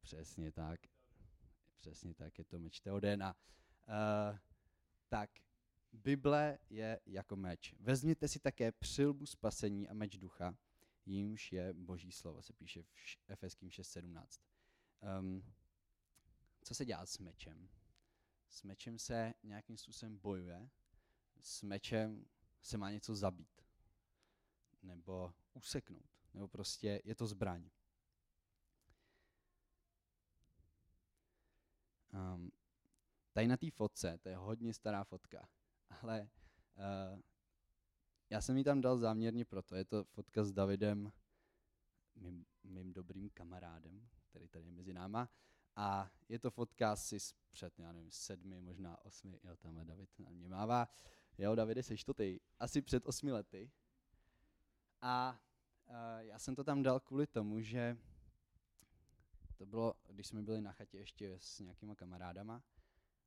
Přesně 0.00 0.52
tak. 0.52 0.80
Přesně 1.76 2.14
tak, 2.14 2.38
je 2.38 2.44
to 2.44 2.58
meč 2.58 2.80
Teodena. 2.80 3.36
Uh, 3.88 4.38
tak 5.08 5.30
Bible 5.92 6.58
je 6.70 7.00
jako 7.06 7.36
meč. 7.36 7.74
Vezměte 7.80 8.28
si 8.28 8.40
také 8.40 8.72
přilbu 8.72 9.26
spasení 9.26 9.88
a 9.88 9.94
meč 9.94 10.18
ducha, 10.18 10.58
jímž 11.06 11.52
je 11.52 11.72
boží 11.72 12.12
slovo, 12.12 12.42
se 12.42 12.52
píše 12.52 12.82
v 12.82 12.88
Efeským 13.28 13.68
6.17. 13.68 14.40
Um, 15.18 15.54
co 16.62 16.74
se 16.74 16.84
dělá 16.84 17.06
s 17.06 17.18
mečem? 17.18 17.68
S 18.48 18.62
mečem 18.62 18.98
se 18.98 19.34
nějakým 19.42 19.76
způsobem 19.76 20.18
bojuje, 20.18 20.70
s 21.40 21.62
mečem 21.62 22.26
se 22.62 22.78
má 22.78 22.90
něco 22.90 23.14
zabít, 23.14 23.62
nebo 24.82 25.34
useknout, 25.54 26.10
nebo 26.34 26.48
prostě 26.48 27.00
je 27.04 27.14
to 27.14 27.26
zbraň. 27.26 27.70
Um, 32.12 32.52
tady 33.32 33.46
na 33.46 33.56
té 33.56 33.70
fotce, 33.70 34.18
to 34.18 34.28
je 34.28 34.36
hodně 34.36 34.74
stará 34.74 35.04
fotka, 35.04 35.48
ale 36.02 36.28
uh, 36.76 37.20
já 38.30 38.40
jsem 38.40 38.56
ji 38.56 38.64
tam 38.64 38.80
dal 38.80 38.98
záměrně 38.98 39.44
proto, 39.44 39.76
je 39.76 39.84
to 39.84 40.04
fotka 40.04 40.44
s 40.44 40.52
Davidem, 40.52 41.12
mým, 42.14 42.46
mým 42.64 42.92
dobrým 42.92 43.30
kamarádem, 43.30 44.08
který 44.30 44.48
tady 44.48 44.64
je 44.64 44.72
mezi 44.72 44.92
náma, 44.92 45.28
a 45.76 46.10
je 46.28 46.38
to 46.38 46.50
fotka 46.50 46.92
asi 46.92 47.16
před, 47.50 47.78
já 47.78 47.92
nevím, 47.92 48.10
sedmi, 48.10 48.60
možná 48.60 49.04
osmi, 49.04 49.40
jo, 49.44 49.56
tamhle 49.56 49.84
David 49.84 50.18
na 50.18 50.30
mě 50.30 50.48
mává. 50.48 50.88
Jo, 51.38 51.54
Davide, 51.54 51.82
seš 51.82 52.04
to 52.04 52.14
ty. 52.14 52.40
Asi 52.58 52.82
před 52.82 53.06
osmi 53.06 53.32
lety. 53.32 53.70
A 55.00 55.40
já 56.18 56.38
jsem 56.38 56.54
to 56.54 56.64
tam 56.64 56.82
dal 56.82 57.00
kvůli 57.00 57.26
tomu, 57.26 57.60
že 57.60 57.96
to 59.56 59.66
bylo, 59.66 59.94
když 60.08 60.26
jsme 60.26 60.42
byli 60.42 60.60
na 60.60 60.72
chatě 60.72 60.98
ještě 60.98 61.34
s 61.38 61.60
nějakýma 61.60 61.94
kamarádama. 61.94 62.62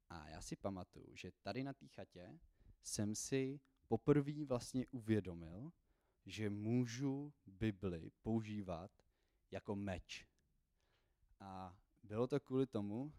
A 0.09 0.29
já 0.29 0.41
si 0.41 0.55
pamatuju, 0.55 1.15
že 1.15 1.31
tady 1.41 1.63
na 1.63 1.73
té 1.73 1.87
chatě 1.87 2.39
jsem 2.83 3.15
si 3.15 3.59
poprvé 3.87 4.45
vlastně 4.45 4.87
uvědomil, 4.91 5.71
že 6.25 6.49
můžu 6.49 7.33
Bibli 7.47 8.11
používat 8.21 8.91
jako 9.51 9.75
meč. 9.75 10.27
A 11.39 11.77
bylo 12.03 12.27
to 12.27 12.39
kvůli 12.39 12.67
tomu, 12.67 13.03
uh, 13.03 13.11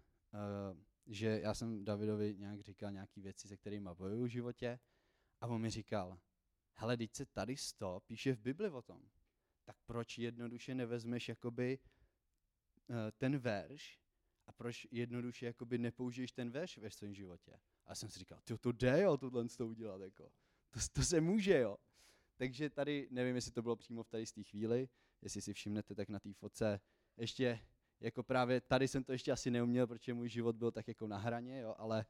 že 1.06 1.40
já 1.42 1.54
jsem 1.54 1.84
Davidovi 1.84 2.36
nějak 2.38 2.60
říkal 2.60 2.92
nějaké 2.92 3.20
věci, 3.20 3.48
se 3.48 3.56
kterými 3.56 3.90
bojuju 3.94 4.24
v 4.24 4.28
životě 4.28 4.78
a 5.40 5.46
on 5.46 5.60
mi 5.60 5.70
říkal, 5.70 6.18
hele, 6.72 6.96
teď 6.96 7.14
se 7.14 7.26
tady 7.26 7.56
sto 7.56 8.00
píše 8.06 8.34
v 8.34 8.40
Bibli 8.40 8.70
o 8.70 8.82
tom, 8.82 9.02
tak 9.68 9.76
proč 9.86 10.18
jednoduše 10.18 10.74
nevezmeš 10.74 11.28
jakoby 11.28 11.78
uh, 11.78 12.96
ten 13.18 13.38
verš 13.38 14.00
a 14.46 14.52
proč 14.52 14.86
jednoduše 14.90 15.46
jakoby 15.46 15.78
nepoužiješ 15.78 16.32
ten 16.32 16.50
verš 16.50 16.78
ve 16.78 16.90
svém 16.90 17.14
životě? 17.14 17.52
A 17.86 17.94
jsem 17.94 18.08
si 18.08 18.18
říkal, 18.18 18.40
to, 18.44 18.58
to 18.58 18.72
jde 18.72 19.02
jo, 19.02 19.16
tohle 19.16 19.48
to 19.48 19.66
udělat, 19.66 20.00
jako. 20.00 20.30
To, 20.70 20.80
to 20.92 21.02
se 21.02 21.20
může, 21.20 21.58
jo. 21.58 21.76
Takže 22.36 22.70
tady, 22.70 23.08
nevím, 23.10 23.34
jestli 23.34 23.52
to 23.52 23.62
bylo 23.62 23.76
přímo 23.76 24.02
v 24.02 24.08
tady 24.08 24.26
z 24.26 24.32
té 24.32 24.42
chvíli, 24.42 24.88
jestli 25.22 25.40
si 25.40 25.52
všimnete, 25.52 25.94
tak 25.94 26.08
na 26.08 26.20
té 26.20 26.32
foce 26.32 26.80
ještě 27.16 27.60
jako 28.00 28.22
právě 28.22 28.60
tady 28.60 28.88
jsem 28.88 29.04
to 29.04 29.12
ještě 29.12 29.32
asi 29.32 29.50
neuměl, 29.50 29.86
protože 29.86 30.14
můj 30.14 30.28
život 30.28 30.56
byl 30.56 30.70
tak 30.70 30.88
jako 30.88 31.06
na 31.06 31.18
hraně, 31.18 31.60
jo, 31.60 31.74
ale 31.78 32.06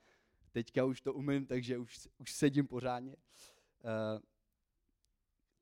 teďka 0.53 0.85
už 0.85 1.01
to 1.01 1.15
umím, 1.15 1.47
takže 1.47 1.79
už, 1.79 2.09
už 2.19 2.33
sedím 2.33 2.67
pořádně. 2.67 3.17
Uh, 3.17 4.23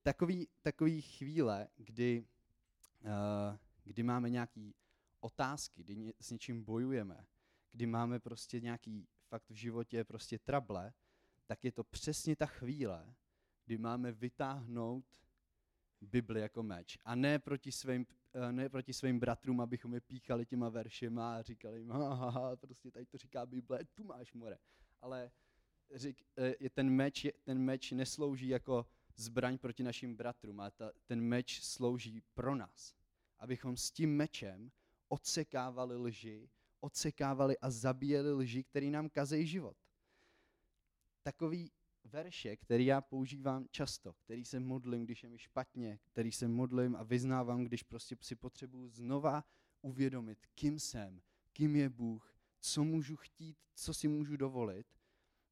takový, 0.06 0.48
takový 0.62 1.02
chvíle, 1.02 1.68
kdy, 1.76 2.26
uh, 3.04 3.56
kdy 3.84 4.02
máme 4.02 4.30
nějaké 4.30 4.72
otázky, 5.20 5.82
kdy 5.82 5.96
ně, 5.96 6.12
s 6.20 6.30
něčím 6.30 6.64
bojujeme, 6.64 7.26
kdy 7.72 7.86
máme 7.86 8.20
prostě 8.20 8.60
nějaký 8.60 9.08
fakt 9.28 9.50
v 9.50 9.54
životě 9.54 10.04
prostě 10.04 10.38
trable, 10.38 10.92
tak 11.46 11.64
je 11.64 11.72
to 11.72 11.84
přesně 11.84 12.36
ta 12.36 12.46
chvíle, 12.46 13.14
kdy 13.64 13.78
máme 13.78 14.12
vytáhnout 14.12 15.04
Bibli 16.00 16.40
jako 16.40 16.62
meč. 16.62 16.98
A 17.04 17.14
ne 17.14 17.38
proti 17.38 17.72
svým 17.72 18.06
Eh, 18.38 18.52
ne 18.52 18.68
proti 18.68 18.92
svým 18.92 19.20
bratrům, 19.20 19.60
abychom 19.60 19.94
je 19.94 20.00
píchali 20.00 20.46
těma 20.46 20.68
veršema 20.68 21.36
a 21.36 21.42
říkali 21.42 21.78
jim, 21.78 21.92
prostě 22.60 22.90
tady 22.90 23.06
to 23.06 23.18
říká 23.18 23.46
Bible, 23.46 23.84
tu 23.94 24.04
máš 24.04 24.32
more. 24.32 24.58
Ale 25.00 25.30
řík, 25.94 26.22
eh, 26.38 26.70
ten, 26.70 26.90
meč, 26.90 27.26
ten 27.44 27.58
meč 27.58 27.92
neslouží 27.92 28.48
jako 28.48 28.86
zbraň 29.16 29.58
proti 29.58 29.82
našim 29.82 30.16
bratrům, 30.16 30.60
ale 30.60 30.70
ta, 30.70 30.92
ten 31.06 31.20
meč 31.20 31.62
slouží 31.62 32.22
pro 32.34 32.54
nás. 32.54 32.94
Abychom 33.38 33.76
s 33.76 33.90
tím 33.90 34.16
mečem 34.16 34.70
odsekávali 35.08 35.96
lži, 35.96 36.50
odsekávali 36.80 37.58
a 37.58 37.70
zabíjeli 37.70 38.32
lži, 38.32 38.64
který 38.64 38.90
nám 38.90 39.08
kazejí 39.08 39.46
život. 39.46 39.76
Takový 41.22 41.70
verše, 42.04 42.56
který 42.56 42.86
já 42.86 43.00
používám 43.00 43.66
často, 43.70 44.12
který 44.12 44.44
se 44.44 44.60
modlím, 44.60 45.04
když 45.04 45.22
je 45.22 45.28
mi 45.28 45.38
špatně, 45.38 45.98
který 46.04 46.32
se 46.32 46.48
modlím 46.48 46.96
a 46.96 47.02
vyznávám, 47.02 47.64
když 47.64 47.82
prostě 47.82 48.16
si 48.20 48.36
potřebuju 48.36 48.88
znova 48.88 49.44
uvědomit, 49.82 50.46
kým 50.54 50.78
jsem, 50.78 51.22
kým 51.52 51.76
je 51.76 51.88
Bůh, 51.88 52.34
co 52.60 52.84
můžu 52.84 53.16
chtít, 53.16 53.56
co 53.74 53.94
si 53.94 54.08
můžu 54.08 54.36
dovolit, 54.36 54.86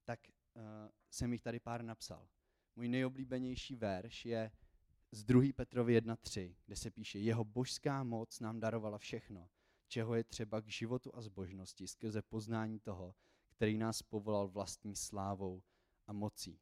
tak 0.05 0.21
uh, 0.55 0.63
jsem 1.11 1.33
jich 1.33 1.43
tady 1.43 1.61
pár 1.61 1.83
napsal. 1.83 2.29
Můj 2.77 2.89
nejoblíbenější 2.89 3.77
verš 3.77 4.25
je 4.25 4.51
z 5.11 5.25
2. 5.25 5.53
Petrovi 5.57 6.01
1.3, 6.01 6.55
kde 6.67 6.77
se 6.77 6.91
píše, 6.91 7.19
jeho 7.19 7.45
božská 7.45 8.05
moc 8.05 8.41
nám 8.41 8.61
darovala 8.61 8.99
všechno, 8.99 9.49
čeho 9.89 10.15
je 10.15 10.25
třeba 10.25 10.61
k 10.61 10.69
životu 10.69 11.11
a 11.17 11.21
zbožnosti 11.21 11.89
skrze 11.89 12.23
poznání 12.23 12.81
toho, 12.81 13.15
který 13.49 13.79
nás 13.79 14.03
povolal 14.03 14.49
vlastní 14.49 14.97
slávou 14.97 15.63
a 16.07 16.13
mocí. 16.13 16.61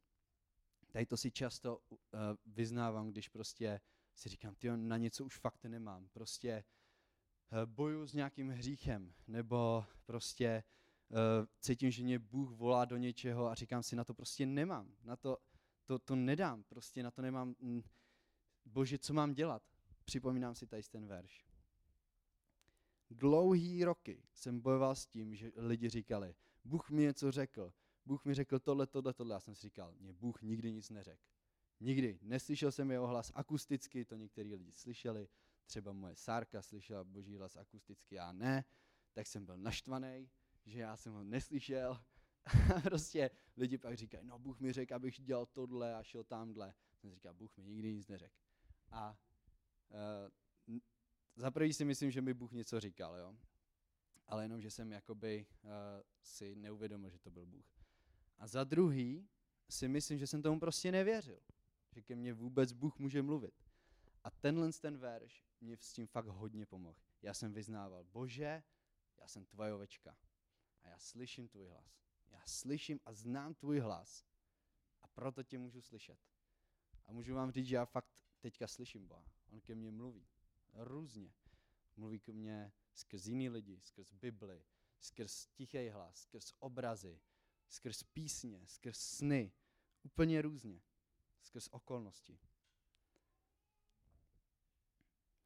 Tady 0.90 1.06
to 1.06 1.16
si 1.16 1.30
často 1.30 1.78
uh, 1.78 1.98
vyznávám, 2.46 3.08
když 3.08 3.28
prostě 3.28 3.80
si 4.14 4.28
říkám, 4.28 4.54
ty 4.54 4.68
na 4.76 4.96
něco 4.96 5.24
už 5.24 5.38
fakt 5.38 5.64
nemám. 5.64 6.08
Prostě 6.08 6.64
uh, 7.52 7.66
boju 7.66 8.06
s 8.06 8.14
nějakým 8.14 8.48
hříchem, 8.48 9.14
nebo 9.26 9.84
prostě 10.04 10.64
uh, 11.08 11.16
cítím, 11.60 11.90
že 11.90 12.02
mě 12.02 12.18
Bůh 12.18 12.50
volá 12.50 12.84
do 12.84 12.96
něčeho 12.96 13.46
a 13.46 13.54
říkám 13.54 13.82
si, 13.82 13.96
na 13.96 14.04
to 14.04 14.14
prostě 14.14 14.46
nemám. 14.46 14.96
Na 15.02 15.16
to, 15.16 15.38
to, 15.84 15.98
to 15.98 16.16
nedám, 16.16 16.62
prostě 16.62 17.02
na 17.02 17.10
to 17.10 17.22
nemám. 17.22 17.54
Mm, 17.60 17.82
Bože, 18.64 18.98
co 18.98 19.14
mám 19.14 19.34
dělat? 19.34 19.62
Připomínám 20.04 20.54
si 20.54 20.66
tady 20.66 20.82
ten 20.82 21.06
verš. 21.06 21.46
Dlouhý 23.10 23.84
roky 23.84 24.22
jsem 24.34 24.60
bojoval 24.60 24.94
s 24.94 25.06
tím, 25.06 25.34
že 25.34 25.52
lidi 25.56 25.88
říkali, 25.88 26.34
Bůh 26.64 26.90
mi 26.90 27.02
něco 27.02 27.30
řekl, 27.30 27.72
Bůh 28.06 28.24
mi 28.24 28.34
řekl 28.34 28.58
tohle, 28.58 28.86
tohle, 28.86 29.14
tohle. 29.14 29.34
Já 29.34 29.40
jsem 29.40 29.54
si 29.54 29.62
říkal, 29.62 29.94
mě 29.98 30.12
Bůh 30.12 30.42
nikdy 30.42 30.72
nic 30.72 30.90
neřekl. 30.90 31.22
Nikdy. 31.80 32.18
Neslyšel 32.22 32.72
jsem 32.72 32.90
jeho 32.90 33.06
hlas 33.06 33.32
akusticky, 33.34 34.04
to 34.04 34.16
některý 34.16 34.54
lidi 34.54 34.72
slyšeli. 34.72 35.28
Třeba 35.66 35.92
moje 35.92 36.16
Sárka 36.16 36.62
slyšela 36.62 37.04
boží 37.04 37.36
hlas 37.36 37.56
akusticky, 37.56 38.14
já 38.14 38.32
ne. 38.32 38.64
Tak 39.12 39.26
jsem 39.26 39.46
byl 39.46 39.56
naštvaný, 39.56 40.30
že 40.66 40.80
já 40.80 40.96
jsem 40.96 41.12
ho 41.12 41.24
neslyšel. 41.24 42.00
Prostě 42.82 43.30
lidi 43.56 43.78
pak 43.78 43.96
říkají, 43.96 44.26
no 44.26 44.38
Bůh 44.38 44.60
mi 44.60 44.72
řekl, 44.72 44.94
abych 44.94 45.20
dělal 45.20 45.46
tohle 45.46 45.94
a 45.94 46.02
šel 46.02 46.24
tamhle. 46.24 46.74
Jsem 46.96 47.10
říkal, 47.10 47.34
Bůh 47.34 47.56
mi 47.56 47.64
nikdy 47.64 47.92
nic 47.92 48.08
neřekl. 48.08 48.34
A 48.90 49.18
uh, 50.68 50.78
za 51.36 51.50
prvý 51.50 51.72
si 51.72 51.84
myslím, 51.84 52.10
že 52.10 52.20
mi 52.20 52.34
Bůh 52.34 52.52
něco 52.52 52.80
říkal, 52.80 53.16
jo. 53.16 53.36
Ale 54.26 54.44
jenom, 54.44 54.60
že 54.60 54.70
jsem 54.70 54.92
jakoby 54.92 55.46
uh, 55.62 55.70
si 56.22 56.56
neuvědomil, 56.56 57.10
že 57.10 57.18
to 57.18 57.30
byl 57.30 57.46
Bůh. 57.46 57.66
A 58.38 58.46
za 58.46 58.64
druhý 58.64 59.28
si 59.70 59.88
myslím, 59.88 60.18
že 60.18 60.26
jsem 60.26 60.42
tomu 60.42 60.60
prostě 60.60 60.92
nevěřil. 60.92 61.40
Že 61.92 62.02
ke 62.02 62.16
mně 62.16 62.32
vůbec 62.32 62.72
Bůh 62.72 62.98
může 62.98 63.22
mluvit. 63.22 63.54
A 64.24 64.30
tenhle 64.30 64.72
ten 64.72 64.98
verš 64.98 65.44
mě 65.60 65.76
s 65.76 65.92
tím 65.92 66.06
fakt 66.06 66.26
hodně 66.26 66.66
pomohl. 66.66 66.98
Já 67.22 67.34
jsem 67.34 67.52
vyznával, 67.52 68.04
bože, 68.04 68.62
já 69.18 69.28
jsem 69.28 69.46
tvoje 69.46 69.74
ovečka. 69.74 70.16
A 70.82 70.88
já 70.88 70.98
slyším 70.98 71.48
tvůj 71.48 71.68
hlas. 71.68 72.02
Já 72.32 72.42
slyším 72.46 73.00
a 73.04 73.12
znám 73.12 73.54
tvůj 73.54 73.78
hlas. 73.78 74.26
A 75.00 75.06
proto 75.06 75.42
tě 75.42 75.58
můžu 75.58 75.82
slyšet. 75.82 76.18
A 77.06 77.12
můžu 77.12 77.34
vám 77.34 77.50
říct, 77.50 77.66
že 77.66 77.76
já 77.76 77.84
fakt 77.84 78.24
teďka 78.40 78.68
slyším 78.68 79.06
Boha. 79.06 79.32
On 79.46 79.60
ke 79.60 79.74
mně 79.74 79.90
mluví. 79.90 80.26
Různě. 80.72 81.32
Mluví 81.96 82.20
ke 82.20 82.32
mně 82.32 82.72
skrz 82.94 83.26
jiný 83.26 83.48
lidi, 83.48 83.80
skrz 83.80 84.12
Bibli, 84.12 84.64
skrz 85.00 85.46
tichý 85.46 85.88
hlas, 85.88 86.16
skrz 86.16 86.52
obrazy, 86.58 87.20
skrz 87.68 88.02
písně, 88.02 88.66
skrz 88.66 88.98
sny, 88.98 89.52
úplně 90.02 90.42
různě, 90.42 90.82
skrz 91.40 91.68
okolnosti. 91.70 92.38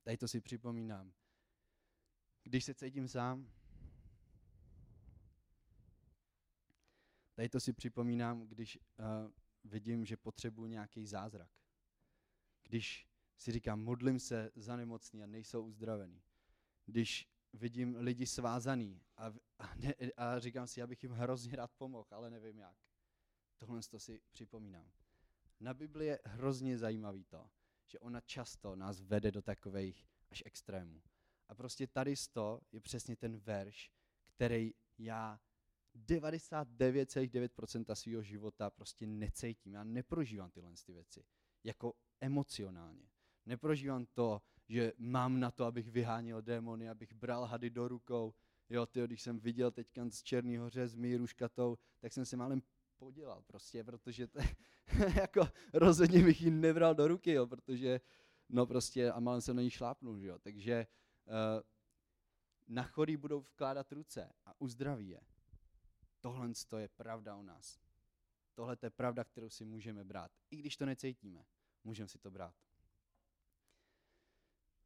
Tady 0.02 0.16
to 0.16 0.28
si 0.28 0.40
připomínám. 0.40 1.12
Když 2.42 2.64
se 2.64 2.74
cítím 2.74 3.08
sám, 3.08 3.52
tady 7.36 7.48
to 7.48 7.60
si 7.60 7.72
připomínám, 7.72 8.46
když 8.46 8.78
uh, 8.78 9.32
vidím, 9.64 10.04
že 10.04 10.16
potřebuji 10.16 10.66
nějaký 10.66 11.06
zázrak. 11.06 11.50
Když 12.62 13.08
si 13.36 13.52
říkám, 13.52 13.80
modlím 13.80 14.18
se 14.18 14.50
za 14.54 14.76
nemocný 14.76 15.22
a 15.22 15.26
nejsou 15.26 15.62
uzdravený. 15.62 16.22
Když 16.86 17.28
vidím 17.52 17.96
lidi 17.96 18.26
svázaný 18.26 19.02
a, 19.16 19.26
a, 19.58 19.74
ne, 19.74 19.94
a 20.16 20.38
říkám 20.38 20.66
si, 20.66 20.80
já 20.80 20.86
bych 20.86 21.02
jim 21.02 21.12
hrozně 21.12 21.56
rád 21.56 21.72
pomohl, 21.72 22.08
ale 22.10 22.30
nevím 22.30 22.58
jak. 22.58 22.76
Tohle 23.58 23.80
to 23.90 23.98
si 23.98 24.20
připomínám. 24.32 24.90
Na 25.60 25.74
Bibli 25.74 26.06
je 26.06 26.18
hrozně 26.24 26.78
zajímavý 26.78 27.24
to, 27.24 27.50
že 27.86 27.98
ona 27.98 28.20
často 28.20 28.76
nás 28.76 29.00
vede 29.00 29.30
do 29.30 29.42
takových 29.42 30.06
až 30.30 30.42
extrémů. 30.46 31.02
A 31.48 31.54
prostě 31.54 31.86
tady 31.86 32.14
to 32.32 32.60
je 32.72 32.80
přesně 32.80 33.16
ten 33.16 33.36
verš, 33.36 33.90
který 34.26 34.74
já 34.98 35.40
99,9% 35.96 37.94
svého 37.94 38.22
života 38.22 38.70
prostě 38.70 39.06
necítím. 39.06 39.74
Já 39.74 39.84
neprožívám 39.84 40.50
tyhle 40.50 40.70
ty 40.86 40.92
věci. 40.92 41.24
Jako 41.64 41.94
emocionálně. 42.20 43.08
Neprožívám 43.46 44.06
to, 44.06 44.42
že 44.68 44.92
mám 44.98 45.40
na 45.40 45.50
to, 45.50 45.64
abych 45.64 45.90
vyháněl 45.90 46.42
démony, 46.42 46.88
abych 46.88 47.12
bral 47.12 47.44
hady 47.44 47.70
do 47.70 47.88
rukou. 47.88 48.34
Jo, 48.70 48.86
tyjo, 48.86 49.06
když 49.06 49.22
jsem 49.22 49.40
viděl 49.40 49.70
teďka 49.70 50.10
z 50.10 50.22
Černý 50.22 50.56
hoře 50.56 50.88
s 50.88 50.94
Míru 50.94 51.26
Škatou, 51.26 51.78
tak 52.00 52.12
jsem 52.12 52.24
se 52.24 52.36
málem 52.36 52.62
podělal 52.96 53.42
prostě, 53.42 53.84
protože 53.84 54.26
to, 54.26 54.38
jako 55.20 55.48
rozhodně 55.72 56.24
bych 56.24 56.42
ji 56.42 56.50
nebral 56.50 56.94
do 56.94 57.08
ruky, 57.08 57.32
jo, 57.32 57.46
protože 57.46 58.00
no 58.48 58.66
prostě 58.66 59.10
a 59.12 59.20
málem 59.20 59.40
jsem 59.40 59.56
na 59.56 59.62
ní 59.62 59.70
šlápnul, 59.70 60.24
jo. 60.24 60.38
Takže 60.38 60.86
uh, 61.26 61.62
na 62.68 62.82
chorý 62.82 63.16
budou 63.16 63.40
vkládat 63.40 63.92
ruce 63.92 64.32
a 64.46 64.60
uzdraví 64.60 65.08
je. 65.08 65.20
Tohle 66.26 66.50
je 66.78 66.88
pravda 66.88 67.36
o 67.36 67.42
nás. 67.42 67.80
Tohle 68.54 68.76
je 68.82 68.90
pravda, 68.90 69.24
kterou 69.24 69.50
si 69.50 69.64
můžeme 69.64 70.04
brát. 70.04 70.32
I 70.50 70.56
když 70.56 70.76
to 70.76 70.86
necítíme, 70.86 71.46
můžeme 71.84 72.08
si 72.08 72.18
to 72.18 72.30
brát. 72.30 72.54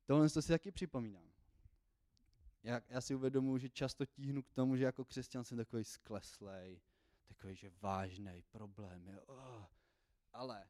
Tohle 0.07 0.31
to 0.31 0.43
si 0.43 0.49
taky 0.49 0.73
připomínám. 0.73 1.33
Já, 2.63 2.81
já 2.89 3.01
si 3.01 3.15
uvědomuji, 3.15 3.59
že 3.59 3.69
často 3.69 4.07
tíhnu 4.07 4.43
k 4.43 4.53
tomu, 4.53 4.77
že 4.77 4.85
jako 4.85 5.05
křesťan 5.05 5.45
jsem 5.45 5.59
takový 5.59 5.85
skleslej, 5.85 6.81
takový, 7.29 7.57
že 7.57 7.71
vážný 7.81 8.43
problém. 8.51 9.07
Je, 9.07 9.21
oh. 9.21 9.65
Ale 10.33 10.69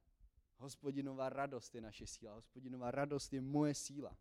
hospodinová 0.56 1.28
radost 1.28 1.74
je 1.74 1.80
naše 1.80 2.06
síla. 2.06 2.34
Hospodinová 2.34 2.90
radost 2.90 3.32
je 3.32 3.40
moje 3.40 3.74
síla. 3.74 4.16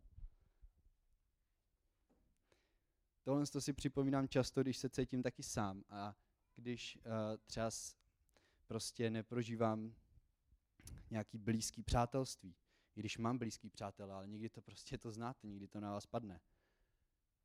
Tohle 3.22 3.46
to 3.46 3.60
si 3.60 3.72
připomínám 3.72 4.28
často, 4.28 4.62
když 4.62 4.76
se 4.78 4.88
cítím 4.88 5.22
taky 5.22 5.42
sám 5.42 5.84
a 5.88 6.16
když 6.60 6.96
uh, 6.96 7.02
třeba 7.46 7.70
prostě 8.66 9.10
neprožívám 9.10 9.94
nějaký 11.10 11.38
blízký 11.38 11.82
přátelství. 11.82 12.54
I 12.96 13.00
když 13.00 13.18
mám 13.18 13.38
blízký 13.38 13.70
přátel, 13.70 14.12
ale 14.12 14.28
nikdy 14.28 14.48
to 14.48 14.62
prostě 14.62 14.98
to 14.98 15.12
znáte, 15.12 15.46
nikdy 15.46 15.68
to 15.68 15.80
na 15.80 15.92
vás 15.92 16.06
padne. 16.06 16.40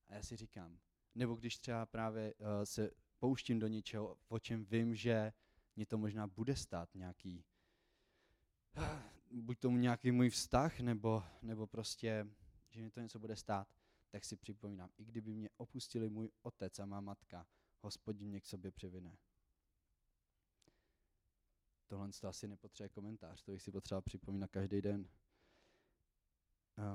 A 0.08 0.14
já 0.14 0.24
si 0.24 0.36
říkám, 0.36 0.80
nebo 1.16 1.36
když 1.36 1.58
třeba 1.58 1.86
právě 1.86 2.34
uh, 2.34 2.48
se 2.64 2.92
pouštím 3.20 3.60
do 3.60 3.68
něčeho, 3.68 4.18
o 4.28 4.40
čem 4.40 4.66
vím, 4.66 4.96
že 4.96 5.34
mě 5.76 5.86
to 5.86 5.98
možná 5.98 6.28
bude 6.28 6.56
stát 6.56 6.96
nějaký, 6.96 7.46
buď 9.32 9.60
tomu 9.60 9.78
nějaký 9.78 10.12
můj 10.12 10.30
vztah, 10.30 10.80
nebo, 10.80 11.24
nebo 11.42 11.68
prostě, 11.68 12.28
že 12.70 12.82
mě 12.82 12.92
to 12.92 13.02
něco 13.02 13.20
bude 13.20 13.36
stát, 13.36 13.68
tak 14.10 14.26
si 14.26 14.36
připomínám, 14.36 14.90
i 14.98 15.06
kdyby 15.06 15.34
mě 15.34 15.50
opustili 15.58 16.10
můj 16.10 16.30
otec 16.42 16.80
a 16.80 16.86
má 16.86 17.02
matka, 17.02 17.48
hospodin 17.86 18.30
mě 18.30 18.42
k 18.42 18.46
sobě 18.46 18.72
přivine. 18.72 19.18
Tohle 21.88 22.10
to 22.22 22.28
asi 22.28 22.48
nepotřebuje 22.48 22.90
komentář, 22.90 23.44
to 23.44 23.52
bych 23.52 23.62
si 23.62 23.72
potřeboval 23.72 24.02
připomínat 24.02 24.52
každý 24.52 24.82
den. 24.82 25.10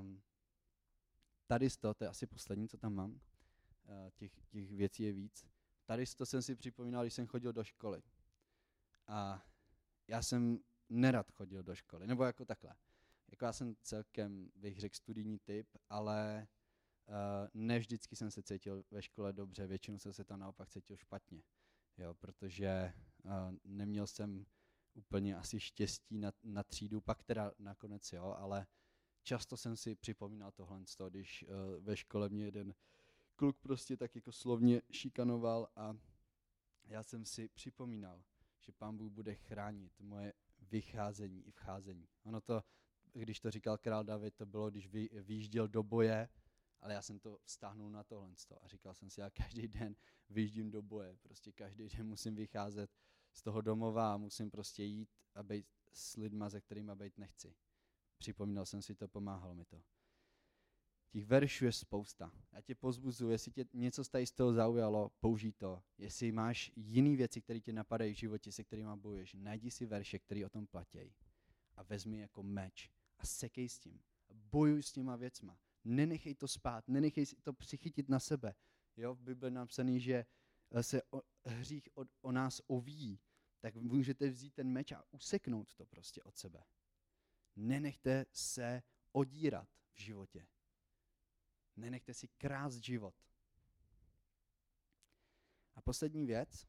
Um, 0.00 0.22
tady 1.46 1.70
to, 1.70 1.94
to 1.94 2.04
je 2.04 2.08
asi 2.08 2.26
poslední, 2.26 2.68
co 2.68 2.78
tam 2.78 2.94
mám, 2.94 3.12
uh, 3.12 3.20
těch, 4.14 4.32
těch 4.46 4.76
věcí 4.76 5.02
je 5.02 5.12
víc. 5.12 5.46
Tady 5.84 6.04
to 6.06 6.26
jsem 6.26 6.42
si 6.42 6.56
připomínal, 6.56 7.04
když 7.04 7.14
jsem 7.14 7.26
chodil 7.26 7.52
do 7.52 7.64
školy. 7.64 8.02
A 9.06 9.46
já 10.08 10.22
jsem 10.22 10.58
nerad 10.88 11.32
chodil 11.32 11.62
do 11.62 11.74
školy, 11.74 12.06
nebo 12.06 12.24
jako 12.24 12.44
takhle. 12.44 12.74
Jako 13.28 13.44
já 13.44 13.52
jsem 13.52 13.76
celkem, 13.82 14.50
bych 14.54 14.80
řekl, 14.80 14.96
studijní 14.96 15.38
typ, 15.38 15.76
ale 15.88 16.48
ne 17.54 17.78
vždycky 17.78 18.16
jsem 18.16 18.30
se 18.30 18.42
cítil 18.42 18.84
ve 18.90 19.02
škole 19.02 19.32
dobře, 19.32 19.66
většinou 19.66 19.98
jsem 19.98 20.12
se 20.12 20.24
tam 20.24 20.40
naopak 20.40 20.70
cítil 20.70 20.96
špatně. 20.96 21.42
Jo, 21.98 22.14
protože 22.14 22.92
uh, 23.24 23.32
neměl 23.64 24.06
jsem 24.06 24.46
úplně 24.94 25.36
asi 25.36 25.60
štěstí 25.60 26.18
na, 26.18 26.32
na 26.42 26.62
třídu, 26.62 27.00
pak 27.00 27.22
teda 27.22 27.52
nakonec 27.58 28.12
jo, 28.12 28.34
ale 28.38 28.66
často 29.22 29.56
jsem 29.56 29.76
si 29.76 29.94
připomínal 29.94 30.52
tohle, 30.52 30.80
když 31.08 31.44
uh, 31.48 31.84
ve 31.84 31.96
škole 31.96 32.28
mě 32.28 32.44
jeden 32.44 32.74
kluk 33.36 33.58
prostě 33.58 33.96
tak 33.96 34.14
jako 34.14 34.32
slovně 34.32 34.82
šikanoval 34.90 35.68
a 35.76 35.96
já 36.84 37.02
jsem 37.02 37.24
si 37.24 37.48
připomínal, 37.48 38.24
že 38.58 38.72
pán 38.72 38.96
Bůh 38.96 39.12
bude 39.12 39.34
chránit 39.34 40.00
moje 40.00 40.32
vycházení 40.60 41.46
i 41.46 41.50
vcházení. 41.50 42.08
Ono 42.22 42.40
to, 42.40 42.62
když 43.12 43.40
to 43.40 43.50
říkal 43.50 43.78
král 43.78 44.04
David, 44.04 44.34
to 44.34 44.46
bylo, 44.46 44.70
když 44.70 44.88
vy, 44.88 45.08
vyjížděl 45.12 45.68
do 45.68 45.82
boje, 45.82 46.28
ale 46.80 46.94
já 46.94 47.02
jsem 47.02 47.18
to 47.18 47.38
vztáhnul 47.44 47.90
na 47.90 48.04
tohle 48.04 48.30
a 48.60 48.68
říkal 48.68 48.94
jsem 48.94 49.10
si, 49.10 49.20
já 49.20 49.30
každý 49.30 49.68
den 49.68 49.96
vyjíždím 50.30 50.70
do 50.70 50.82
boje, 50.82 51.16
prostě 51.22 51.52
každý 51.52 51.88
den 51.88 52.06
musím 52.06 52.34
vycházet 52.34 52.90
z 53.32 53.42
toho 53.42 53.60
domova 53.60 54.14
a 54.14 54.16
musím 54.16 54.50
prostě 54.50 54.84
jít 54.84 55.08
a 55.34 55.42
být 55.42 55.66
s 55.92 56.16
lidma, 56.16 56.48
ze 56.48 56.60
kterými 56.60 56.92
být 56.94 57.18
nechci. 57.18 57.54
Připomínal 58.18 58.66
jsem 58.66 58.82
si 58.82 58.94
to, 58.94 59.08
pomáhalo 59.08 59.54
mi 59.54 59.64
to. 59.64 59.82
Těch 61.10 61.26
veršů 61.26 61.64
je 61.64 61.72
spousta. 61.72 62.32
Já 62.52 62.60
tě 62.60 62.74
pozbuzuji, 62.74 63.32
jestli 63.32 63.52
tě 63.52 63.64
něco 63.72 64.04
z 64.04 64.32
toho 64.34 64.52
zaujalo, 64.52 65.12
použij 65.20 65.52
to. 65.52 65.82
Jestli 65.98 66.32
máš 66.32 66.72
jiné 66.76 67.16
věci, 67.16 67.40
které 67.40 67.60
tě 67.60 67.72
napadají 67.72 68.14
v 68.14 68.18
životě, 68.18 68.52
se 68.52 68.64
kterými 68.64 68.96
bojuješ, 68.96 69.34
najdi 69.38 69.70
si 69.70 69.86
verše, 69.86 70.18
které 70.18 70.46
o 70.46 70.48
tom 70.48 70.66
platí 70.66 71.14
a 71.76 71.82
vezmi 71.82 72.18
jako 72.18 72.42
meč 72.42 72.90
a 73.18 73.26
sekej 73.26 73.68
s 73.68 73.78
tím. 73.78 74.00
Bojuj 74.30 74.82
s 74.82 74.92
těma 74.92 75.16
věcma. 75.16 75.58
Nenechej 75.84 76.34
to 76.34 76.48
spát, 76.48 76.88
nenechej 76.88 77.26
si 77.26 77.36
to 77.36 77.52
přichytit 77.52 78.08
na 78.08 78.20
sebe. 78.20 78.54
Jo, 78.96 79.14
v 79.14 79.20
Bibli 79.20 79.50
napsaný, 79.50 80.00
že 80.00 80.26
se 80.80 81.02
o, 81.02 81.22
hřích 81.44 81.88
od, 81.94 82.08
o 82.20 82.32
nás 82.32 82.60
ovíjí, 82.66 83.20
tak 83.60 83.76
můžete 83.76 84.28
vzít 84.28 84.54
ten 84.54 84.68
meč 84.68 84.92
a 84.92 85.04
useknout 85.10 85.74
to 85.74 85.86
prostě 85.86 86.22
od 86.22 86.36
sebe. 86.36 86.64
Nenechte 87.56 88.26
se 88.32 88.82
odírat 89.12 89.68
v 89.92 90.00
životě. 90.00 90.46
Nenechte 91.76 92.14
si 92.14 92.28
krást 92.28 92.78
život. 92.78 93.14
A 95.74 95.82
poslední 95.82 96.26
věc, 96.26 96.66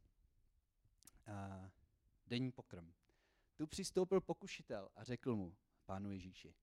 uh, 1.28 1.70
denní 2.26 2.52
pokrm. 2.52 2.94
Tu 3.56 3.68
přistoupil 3.68 4.22
pokušitel 4.22 4.90
a 4.96 5.04
řekl 5.04 5.36
mu, 5.36 5.58
pánu 5.86 6.12
Ježíši, 6.12 6.56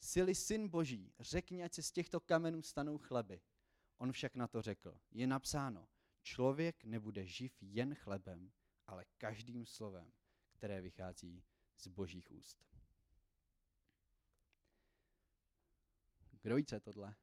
Sily 0.00 0.34
syn 0.34 0.68
boží, 0.68 1.12
řekni, 1.20 1.64
ať 1.64 1.74
se 1.74 1.82
z 1.82 1.92
těchto 1.92 2.20
kamenů 2.20 2.62
stanou 2.62 2.98
chleby. 2.98 3.40
On 3.98 4.12
však 4.12 4.34
na 4.34 4.46
to 4.46 4.62
řekl, 4.62 5.00
je 5.10 5.26
napsáno, 5.26 5.88
člověk 6.22 6.84
nebude 6.84 7.26
živ 7.26 7.56
jen 7.60 7.94
chlebem, 7.94 8.52
ale 8.86 9.04
každým 9.18 9.66
slovem, 9.66 10.12
které 10.50 10.80
vychází 10.80 11.44
z 11.76 11.86
božích 11.86 12.32
úst. 12.32 12.64
Kdo 16.42 16.56
ví, 16.56 16.64
je 16.72 16.80
tohle? 16.80 17.14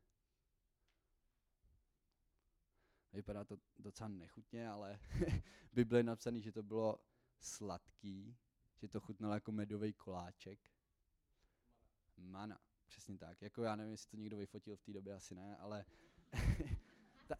Vypadá 3.14 3.44
to 3.44 3.58
docela 3.78 4.08
nechutně, 4.08 4.70
ale 4.70 5.00
v 5.72 5.74
Bibli 5.74 6.00
je 6.00 6.04
napsaný, 6.04 6.42
že 6.42 6.52
to 6.52 6.64
bylo 6.64 7.00
sladký, 7.40 8.38
že 8.78 8.88
to 8.88 9.00
chutnalo 9.00 9.34
jako 9.34 9.52
medový 9.52 9.94
koláček. 9.94 10.71
Mana, 12.22 12.60
přesně 12.88 13.18
tak. 13.18 13.42
Jako 13.42 13.64
já 13.64 13.76
nevím, 13.76 13.92
jestli 13.92 14.10
to 14.10 14.18
někdo 14.18 14.38
vyfotil 14.38 14.76
v 14.76 14.82
té 14.82 14.94
době, 14.94 15.14
asi 15.14 15.36
ne, 15.36 15.58
ale 15.58 15.86
ta, 17.28 17.36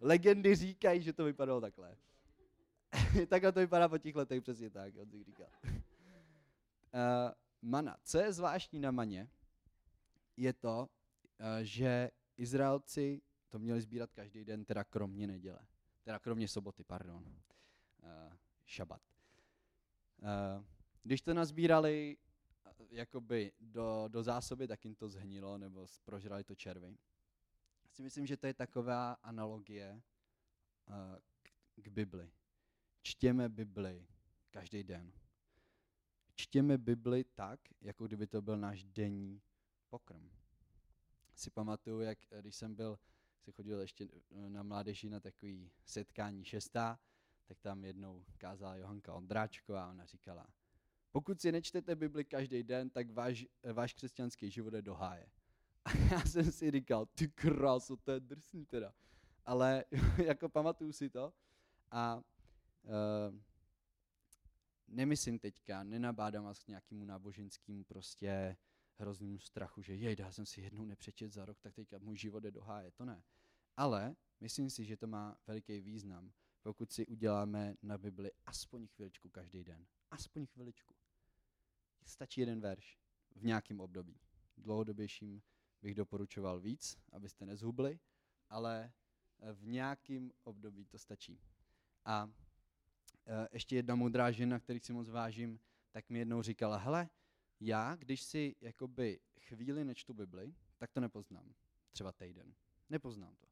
legendy 0.00 0.54
říkají, 0.54 1.02
že 1.02 1.12
to 1.12 1.24
vypadalo 1.24 1.60
takhle. 1.60 1.96
takhle 3.28 3.52
to 3.52 3.60
vypadá 3.60 3.88
po 3.88 3.98
těch 3.98 4.14
letech, 4.14 4.42
přesně 4.42 4.70
tak, 4.70 4.96
on 4.96 5.10
si 5.10 5.24
říkal. 5.24 5.46
uh, 5.64 5.72
mana. 7.62 7.96
Co 8.02 8.18
je 8.18 8.32
zvláštní 8.32 8.80
na 8.80 8.90
maně, 8.90 9.28
je 10.36 10.52
to, 10.52 10.88
uh, 11.40 11.46
že 11.62 12.10
Izraelci 12.36 13.22
to 13.48 13.58
měli 13.58 13.80
sbírat 13.80 14.12
každý 14.12 14.44
den, 14.44 14.64
teda 14.64 14.84
kromě 14.84 15.26
neděle. 15.26 15.58
Teda 16.02 16.18
kromě 16.18 16.48
soboty, 16.48 16.84
pardon. 16.84 17.24
Uh, 17.24 18.32
šabat. 18.64 19.02
Uh, 20.22 20.64
když 21.02 21.22
to 21.22 21.34
nazbírali 21.34 22.16
jakoby 22.90 23.52
do, 23.60 24.04
do 24.08 24.22
zásoby, 24.22 24.68
tak 24.68 24.84
jim 24.84 24.94
to 24.94 25.08
zhnilo, 25.08 25.58
nebo 25.58 25.86
prožrali 26.04 26.44
to 26.44 26.54
červy. 26.54 26.98
Já 27.84 27.90
si 27.90 28.02
myslím, 28.02 28.26
že 28.26 28.36
to 28.36 28.46
je 28.46 28.54
taková 28.54 29.12
analogie 29.12 30.02
uh, 30.88 30.94
k, 31.42 31.50
k 31.82 31.88
Bibli. 31.88 32.30
Čtěme 33.02 33.48
Bibli 33.48 34.06
každý 34.50 34.84
den. 34.84 35.12
Čtěme 36.34 36.78
Bibli 36.78 37.24
tak, 37.24 37.60
jako 37.80 38.06
kdyby 38.06 38.26
to 38.26 38.42
byl 38.42 38.56
náš 38.56 38.84
denní 38.84 39.42
pokrm. 39.88 40.30
Si 41.34 41.50
pamatuju, 41.50 42.00
jak 42.00 42.18
když 42.40 42.56
jsem 42.56 42.74
byl 42.74 42.98
se 43.46 43.52
chodil 43.52 43.80
ještě 43.80 44.08
eh, 44.30 44.48
na 44.48 44.62
mládeži 44.62 45.08
na 45.08 45.20
takový 45.20 45.70
setkání 45.84 46.44
šestá, 46.44 46.98
tak 47.46 47.60
tam 47.60 47.84
jednou 47.84 48.24
kázala 48.38 48.76
Johanka 48.76 49.14
Ondráčková 49.14 49.84
a 49.84 49.90
ona 49.90 50.04
říkala, 50.04 50.46
pokud 51.16 51.40
si 51.40 51.52
nečtete 51.52 51.96
Bibli 51.96 52.24
každý 52.24 52.62
den, 52.62 52.90
tak 52.90 53.10
váš, 53.10 53.46
váš 53.72 53.94
křesťanský 53.94 54.50
život 54.50 54.74
je 54.74 54.82
do 54.82 54.94
háje. 54.94 55.26
A 55.84 55.96
já 56.12 56.20
jsem 56.20 56.52
si 56.52 56.70
říkal, 56.70 57.06
ty 57.06 57.28
kráso, 57.28 57.96
to 57.96 58.12
je 58.12 58.20
drsný 58.20 58.66
teda. 58.66 58.94
Ale 59.44 59.84
jako 60.24 60.48
pamatuju 60.48 60.92
si 60.92 61.10
to 61.10 61.32
a 61.90 62.16
uh, 62.16 63.38
nemyslím 64.88 65.38
teďka, 65.38 65.82
nenabádám 65.82 66.44
vás 66.44 66.62
k 66.62 66.68
nějakému 66.68 67.04
náboženskému 67.04 67.84
prostě 67.84 68.56
hroznému 68.98 69.38
strachu, 69.38 69.82
že 69.82 69.94
jej, 69.94 70.16
já 70.18 70.32
jsem 70.32 70.46
si 70.46 70.60
jednou 70.60 70.84
nepřečet 70.84 71.32
za 71.32 71.44
rok, 71.44 71.60
tak 71.60 71.74
teďka 71.74 71.98
můj 71.98 72.16
život 72.16 72.44
je 72.44 72.50
do 72.50 72.62
háje. 72.62 72.90
To 72.90 73.04
ne. 73.04 73.22
Ale 73.76 74.16
myslím 74.40 74.70
si, 74.70 74.84
že 74.84 74.96
to 74.96 75.06
má 75.06 75.36
veliký 75.46 75.80
význam, 75.80 76.32
pokud 76.62 76.92
si 76.92 77.06
uděláme 77.06 77.74
na 77.82 77.98
Bibli 77.98 78.30
aspoň 78.46 78.86
chviličku 78.86 79.28
každý 79.28 79.64
den. 79.64 79.86
Aspoň 80.10 80.46
chviličku. 80.46 81.05
Stačí 82.06 82.40
jeden 82.40 82.60
verš 82.60 82.98
v 83.34 83.44
nějakém 83.44 83.80
období. 83.80 84.20
Dlouhodobějším 84.56 85.42
bych 85.82 85.94
doporučoval 85.94 86.60
víc, 86.60 86.98
abyste 87.12 87.46
nezhubli, 87.46 87.98
ale 88.48 88.92
v 89.52 89.66
nějakém 89.66 90.32
období 90.44 90.84
to 90.84 90.98
stačí. 90.98 91.40
A 92.04 92.30
e, 93.26 93.48
ještě 93.52 93.76
jedna 93.76 93.94
moudrá 93.94 94.30
žena, 94.30 94.60
kterých 94.60 94.84
si 94.84 94.92
moc 94.92 95.08
vážím, 95.08 95.60
tak 95.90 96.10
mi 96.10 96.18
jednou 96.18 96.42
říkala, 96.42 96.76
hele, 96.76 97.08
já, 97.60 97.96
když 97.96 98.22
si 98.22 98.56
jakoby 98.60 99.20
chvíli 99.40 99.84
nečtu 99.84 100.14
Bibli, 100.14 100.54
tak 100.78 100.92
to 100.92 101.00
nepoznám. 101.00 101.54
Třeba 101.92 102.12
týden. 102.12 102.54
Nepoznám 102.88 103.36
to. 103.36 103.46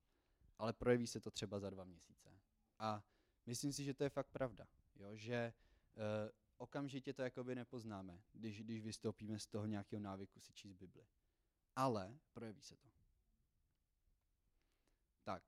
Ale 0.59 0.73
projeví 0.73 1.07
se 1.07 1.21
to 1.21 1.31
třeba 1.31 1.61
za 1.61 1.71
dva 1.71 1.85
měsíce. 1.85 2.40
A 2.79 3.05
myslím 3.47 3.73
si, 3.73 3.85
že 3.85 3.95
to 3.95 4.05
je 4.05 4.11
fakt 4.11 4.29
pravda. 4.31 4.67
Jo? 4.97 5.17
Že 5.17 5.53
uh, 5.97 6.31
okamžitě 6.59 7.12
to 7.12 7.23
jakoby 7.23 7.55
nepoznáme, 7.55 8.23
když, 8.33 8.62
když 8.62 8.81
vystoupíme 8.81 9.38
z 9.38 9.47
toho 9.47 9.67
nějakého 9.67 10.01
návyku 10.01 10.40
si 10.40 10.53
číst 10.53 10.75
Bibli. 10.75 11.07
Ale 11.77 12.19
projeví 12.33 12.62
se 12.62 12.77
to. 12.77 12.88
Tak, 15.23 15.43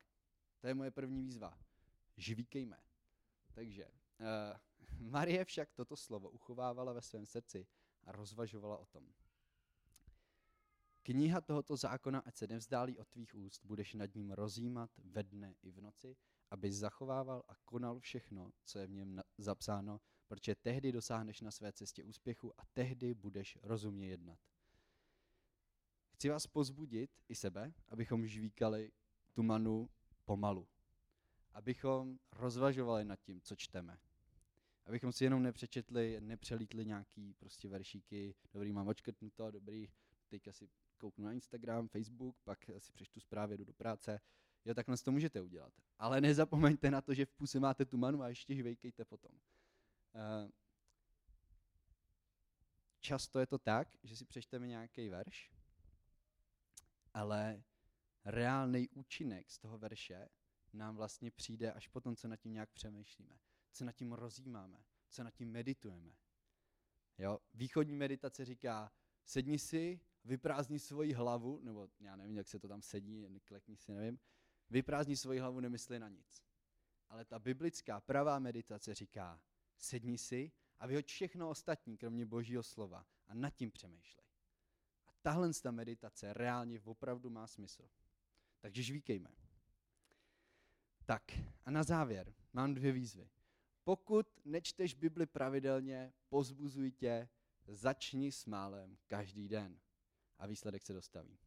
to 0.60 0.66
je 0.66 0.74
moje 0.74 0.90
první 0.90 1.22
výzva. 1.22 1.58
Žvíkejme. 2.16 2.82
Takže, 3.54 3.86
uh, 3.86 4.56
Marie 5.10 5.44
však 5.44 5.72
toto 5.72 5.96
slovo 5.96 6.30
uchovávala 6.30 6.92
ve 6.92 7.02
svém 7.02 7.26
srdci 7.26 7.66
a 8.04 8.12
rozvažovala 8.12 8.78
o 8.78 8.86
tom. 8.86 9.12
Kniha 11.02 11.40
tohoto 11.40 11.76
zákona, 11.76 12.20
ať 12.20 12.36
se 12.36 12.46
nevzdálí 12.46 12.98
od 12.98 13.08
tvých 13.08 13.34
úst, 13.34 13.64
budeš 13.64 13.94
nad 13.94 14.14
ním 14.14 14.30
rozjímat 14.30 14.90
ve 15.04 15.22
dne 15.22 15.54
i 15.62 15.70
v 15.70 15.80
noci, 15.80 16.16
aby 16.50 16.72
zachovával 16.72 17.42
a 17.48 17.54
konal 17.64 17.98
všechno, 17.98 18.50
co 18.64 18.78
je 18.78 18.86
v 18.86 18.90
něm 18.90 19.22
zapsáno, 19.38 20.00
protože 20.28 20.54
tehdy 20.54 20.92
dosáhneš 20.92 21.40
na 21.40 21.50
své 21.50 21.72
cestě 21.72 22.04
úspěchu 22.04 22.60
a 22.60 22.64
tehdy 22.74 23.14
budeš 23.14 23.58
rozumně 23.62 24.08
jednat. 24.08 24.38
Chci 26.10 26.28
vás 26.28 26.46
pozbudit 26.46 27.10
i 27.28 27.34
sebe, 27.34 27.72
abychom 27.88 28.26
žvíkali 28.26 28.92
tu 29.32 29.42
manu 29.42 29.90
pomalu. 30.24 30.68
Abychom 31.52 32.18
rozvažovali 32.32 33.04
nad 33.04 33.20
tím, 33.20 33.40
co 33.40 33.56
čteme. 33.56 33.98
Abychom 34.86 35.12
si 35.12 35.24
jenom 35.24 35.42
nepřečetli, 35.42 36.20
nepřelítli 36.20 36.86
nějaký 36.86 37.34
prostě 37.34 37.68
veršíky, 37.68 38.34
dobrý, 38.52 38.72
mám 38.72 38.88
očkrtnuto, 38.88 39.50
dobrý, 39.50 39.88
teďka 40.28 40.52
si 40.52 40.68
kouknu 40.98 41.24
na 41.24 41.32
Instagram, 41.32 41.88
Facebook, 41.88 42.36
pak 42.44 42.70
si 42.78 42.92
přečtu 42.92 43.20
zprávy, 43.20 43.56
jdu 43.56 43.64
do 43.64 43.72
práce. 43.72 44.20
Jo, 44.64 44.74
takhle 44.74 44.96
to 44.96 45.12
můžete 45.12 45.40
udělat. 45.40 45.72
Ale 45.98 46.20
nezapomeňte 46.20 46.90
na 46.90 47.00
to, 47.00 47.14
že 47.14 47.26
v 47.26 47.32
puse 47.32 47.60
máte 47.60 47.84
tu 47.84 47.96
manu 47.96 48.22
a 48.22 48.28
ještě 48.28 48.54
žvejkejte 48.54 49.04
potom. 49.04 49.32
Uh, 50.16 50.50
často 53.00 53.38
je 53.38 53.46
to 53.46 53.58
tak, 53.58 53.88
že 54.02 54.16
si 54.16 54.24
přečteme 54.24 54.66
nějaký 54.66 55.08
verš, 55.08 55.52
ale 57.14 57.64
reálný 58.24 58.88
účinek 58.88 59.50
z 59.50 59.58
toho 59.58 59.78
verše 59.78 60.28
nám 60.72 60.96
vlastně 60.96 61.30
přijde 61.30 61.72
až 61.72 61.88
potom, 61.88 62.16
co 62.16 62.28
nad 62.28 62.36
tím 62.36 62.52
nějak 62.52 62.70
přemýšlíme, 62.70 63.38
co 63.72 63.84
nad 63.84 63.92
tím 63.92 64.12
rozjímáme, 64.12 64.84
co 65.08 65.24
nad 65.24 65.30
tím 65.30 65.50
meditujeme. 65.50 66.12
Jo? 67.18 67.38
Východní 67.54 67.96
meditace 67.96 68.44
říká, 68.44 68.92
sedni 69.24 69.58
si, 69.58 70.00
vyprázdni 70.24 70.78
svoji 70.78 71.12
hlavu, 71.12 71.60
nebo 71.62 71.88
já 72.00 72.16
nevím, 72.16 72.36
jak 72.36 72.48
se 72.48 72.58
to 72.58 72.68
tam 72.68 72.82
sedí, 72.82 73.40
klekni 73.44 73.76
si, 73.76 73.92
nevím, 73.92 74.18
vyprázdni 74.70 75.16
svoji 75.16 75.38
hlavu, 75.38 75.60
nemysli 75.60 75.98
na 75.98 76.08
nic. 76.08 76.42
Ale 77.08 77.24
ta 77.24 77.38
biblická 77.38 78.00
pravá 78.00 78.38
meditace 78.38 78.94
říká, 78.94 79.40
sedni 79.78 80.18
si 80.18 80.52
a 80.78 80.86
vyhoď 80.86 81.06
všechno 81.06 81.50
ostatní, 81.50 81.96
kromě 81.96 82.26
božího 82.26 82.62
slova 82.62 83.06
a 83.26 83.34
nad 83.34 83.50
tím 83.50 83.70
přemýšlej. 83.70 84.26
A 85.06 85.12
tahle 85.22 85.50
ta 85.62 85.70
meditace 85.70 86.32
reálně 86.32 86.80
opravdu 86.80 87.30
má 87.30 87.46
smysl. 87.46 87.88
Takže 88.60 88.82
žvíkejme. 88.82 89.30
Tak 91.04 91.22
a 91.64 91.70
na 91.70 91.82
závěr 91.82 92.34
mám 92.52 92.74
dvě 92.74 92.92
výzvy. 92.92 93.30
Pokud 93.84 94.40
nečteš 94.44 94.94
Bibli 94.94 95.26
pravidelně, 95.26 96.12
pozbuzuj 96.28 96.90
tě, 96.90 97.28
začni 97.66 98.32
s 98.32 98.46
málem 98.46 98.98
každý 99.06 99.48
den 99.48 99.80
a 100.38 100.46
výsledek 100.46 100.82
se 100.82 100.92
dostaví. 100.92 101.38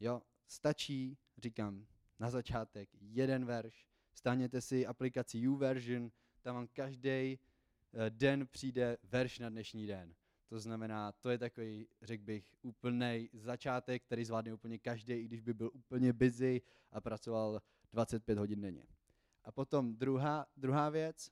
Jo, 0.00 0.22
stačí, 0.46 1.18
říkám, 1.38 1.86
na 2.18 2.30
začátek 2.30 2.88
jeden 3.00 3.44
verš, 3.44 3.86
stáhněte 4.14 4.60
si 4.60 4.86
aplikaci 4.86 5.38
YouVersion, 5.38 6.12
tam 6.40 6.54
vám 6.54 6.66
každý 6.66 7.08
eh, 7.08 8.10
den 8.10 8.46
přijde 8.46 8.98
verš 9.02 9.38
na 9.38 9.48
dnešní 9.48 9.86
den. 9.86 10.14
To 10.48 10.60
znamená, 10.60 11.12
to 11.12 11.30
je 11.30 11.38
takový, 11.38 11.88
řekl 12.02 12.24
bych, 12.24 12.54
úplný 12.62 13.30
začátek, 13.32 14.02
který 14.02 14.24
zvládne 14.24 14.54
úplně 14.54 14.78
každý, 14.78 15.12
i 15.12 15.24
když 15.24 15.40
by 15.40 15.54
byl 15.54 15.70
úplně 15.74 16.12
busy 16.12 16.62
a 16.92 17.00
pracoval 17.00 17.62
25 17.92 18.38
hodin 18.38 18.60
denně. 18.60 18.86
A 19.44 19.52
potom 19.52 19.96
druhá, 19.96 20.46
druhá 20.56 20.90
věc, 20.90 21.30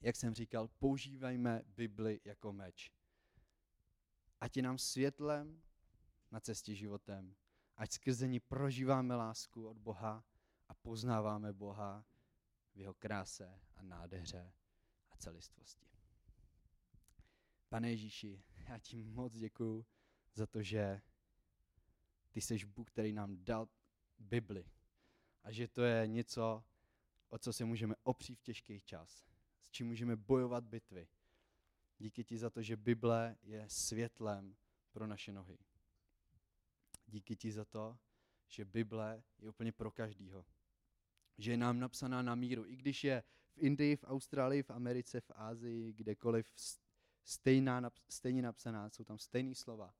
jak 0.00 0.16
jsem 0.16 0.34
říkal, 0.34 0.68
používajme 0.78 1.62
Bibli 1.66 2.20
jako 2.24 2.52
meč. 2.52 2.92
Ať 4.40 4.56
je 4.56 4.62
nám 4.62 4.78
světlem 4.78 5.62
na 6.30 6.40
cestě 6.40 6.74
životem, 6.74 7.34
ať 7.76 7.92
skrze 7.92 8.28
ní 8.28 8.40
prožíváme 8.40 9.16
lásku 9.16 9.68
od 9.68 9.78
Boha 9.78 10.24
a 10.68 10.74
poznáváme 10.74 11.52
Boha 11.52 12.04
v 12.74 12.78
jeho 12.78 12.94
kráse 12.94 13.60
a 13.76 13.82
nádheře 13.82 14.52
a 15.10 15.16
celistvosti. 15.16 15.86
Pane 17.68 17.90
Ježíši, 17.90 18.44
já 18.68 18.78
ti 18.78 19.04
moc 19.04 19.34
děkuju 19.38 19.86
za 20.34 20.46
to, 20.46 20.62
že 20.62 21.02
ty 22.30 22.40
jsi 22.40 22.66
Bůh, 22.66 22.90
který 22.90 23.12
nám 23.12 23.44
dal 23.44 23.68
Bibli 24.18 24.70
a 25.42 25.52
že 25.52 25.68
to 25.68 25.82
je 25.82 26.06
něco, 26.06 26.64
o 27.28 27.38
co 27.38 27.52
se 27.52 27.64
můžeme 27.64 27.94
opřít 28.02 28.38
v 28.38 28.42
těžký 28.42 28.80
čas, 28.80 29.26
s 29.62 29.70
čím 29.70 29.86
můžeme 29.86 30.16
bojovat 30.16 30.64
bitvy. 30.64 31.08
Díky 31.98 32.24
ti 32.24 32.38
za 32.38 32.50
to, 32.50 32.62
že 32.62 32.76
Bible 32.76 33.36
je 33.42 33.64
světlem 33.68 34.56
pro 34.92 35.06
naše 35.06 35.32
nohy. 35.32 35.58
Díky 37.06 37.36
ti 37.36 37.52
za 37.52 37.64
to, 37.64 37.98
že 38.48 38.64
Bible 38.64 39.22
je 39.38 39.48
úplně 39.48 39.72
pro 39.72 39.90
každýho. 39.90 40.46
Že 41.38 41.50
je 41.50 41.56
nám 41.56 41.78
napsaná 41.78 42.22
na 42.22 42.34
míru. 42.34 42.66
I 42.66 42.76
když 42.76 43.04
je 43.04 43.22
v 43.54 43.58
Indii, 43.58 43.96
v 43.96 44.04
Austrálii, 44.04 44.62
v 44.62 44.70
Americe, 44.70 45.20
v 45.20 45.30
Ázii, 45.34 45.92
kdekoliv 45.92 46.52
stejná, 47.24 47.90
stejně 48.08 48.42
napsaná, 48.42 48.90
jsou 48.90 49.04
tam 49.04 49.18
stejné 49.18 49.54
slova, 49.54 49.94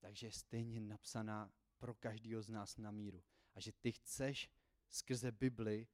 takže 0.00 0.26
je 0.26 0.32
stejně 0.32 0.80
napsaná 0.80 1.52
pro 1.78 1.94
každého 1.94 2.42
z 2.42 2.48
nás 2.48 2.76
na 2.76 2.90
míru. 2.90 3.22
A 3.54 3.60
že 3.60 3.72
ty 3.72 3.92
chceš 3.92 4.50
skrze 4.90 5.32
Bibli 5.32 5.86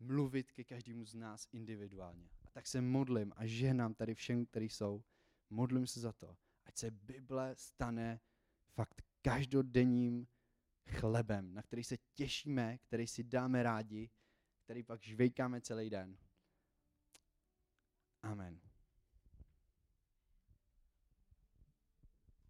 mluvit 0.00 0.52
ke 0.52 0.64
každému 0.64 1.04
z 1.04 1.14
nás 1.14 1.48
individuálně. 1.52 2.30
A 2.44 2.50
tak 2.50 2.66
se 2.66 2.80
modlím 2.80 3.32
a 3.36 3.46
ženám 3.46 3.94
tady 3.94 4.14
všem, 4.14 4.46
kteří 4.46 4.68
jsou, 4.68 5.04
modlím 5.50 5.86
se 5.86 6.00
za 6.00 6.12
to, 6.12 6.36
ať 6.64 6.76
se 6.76 6.90
Bible 6.90 7.56
stane 7.56 8.20
fakt 8.74 9.02
každodenním 9.22 10.26
chlebem, 10.86 11.54
na 11.54 11.62
který 11.62 11.84
se 11.84 11.96
těšíme, 12.14 12.78
který 12.78 13.06
si 13.06 13.24
dáme 13.24 13.62
rádi, 13.62 14.10
který 14.64 14.82
pak 14.82 15.02
žvejkáme 15.02 15.60
celý 15.60 15.90
den. 15.90 16.16
Amen. 18.22 18.65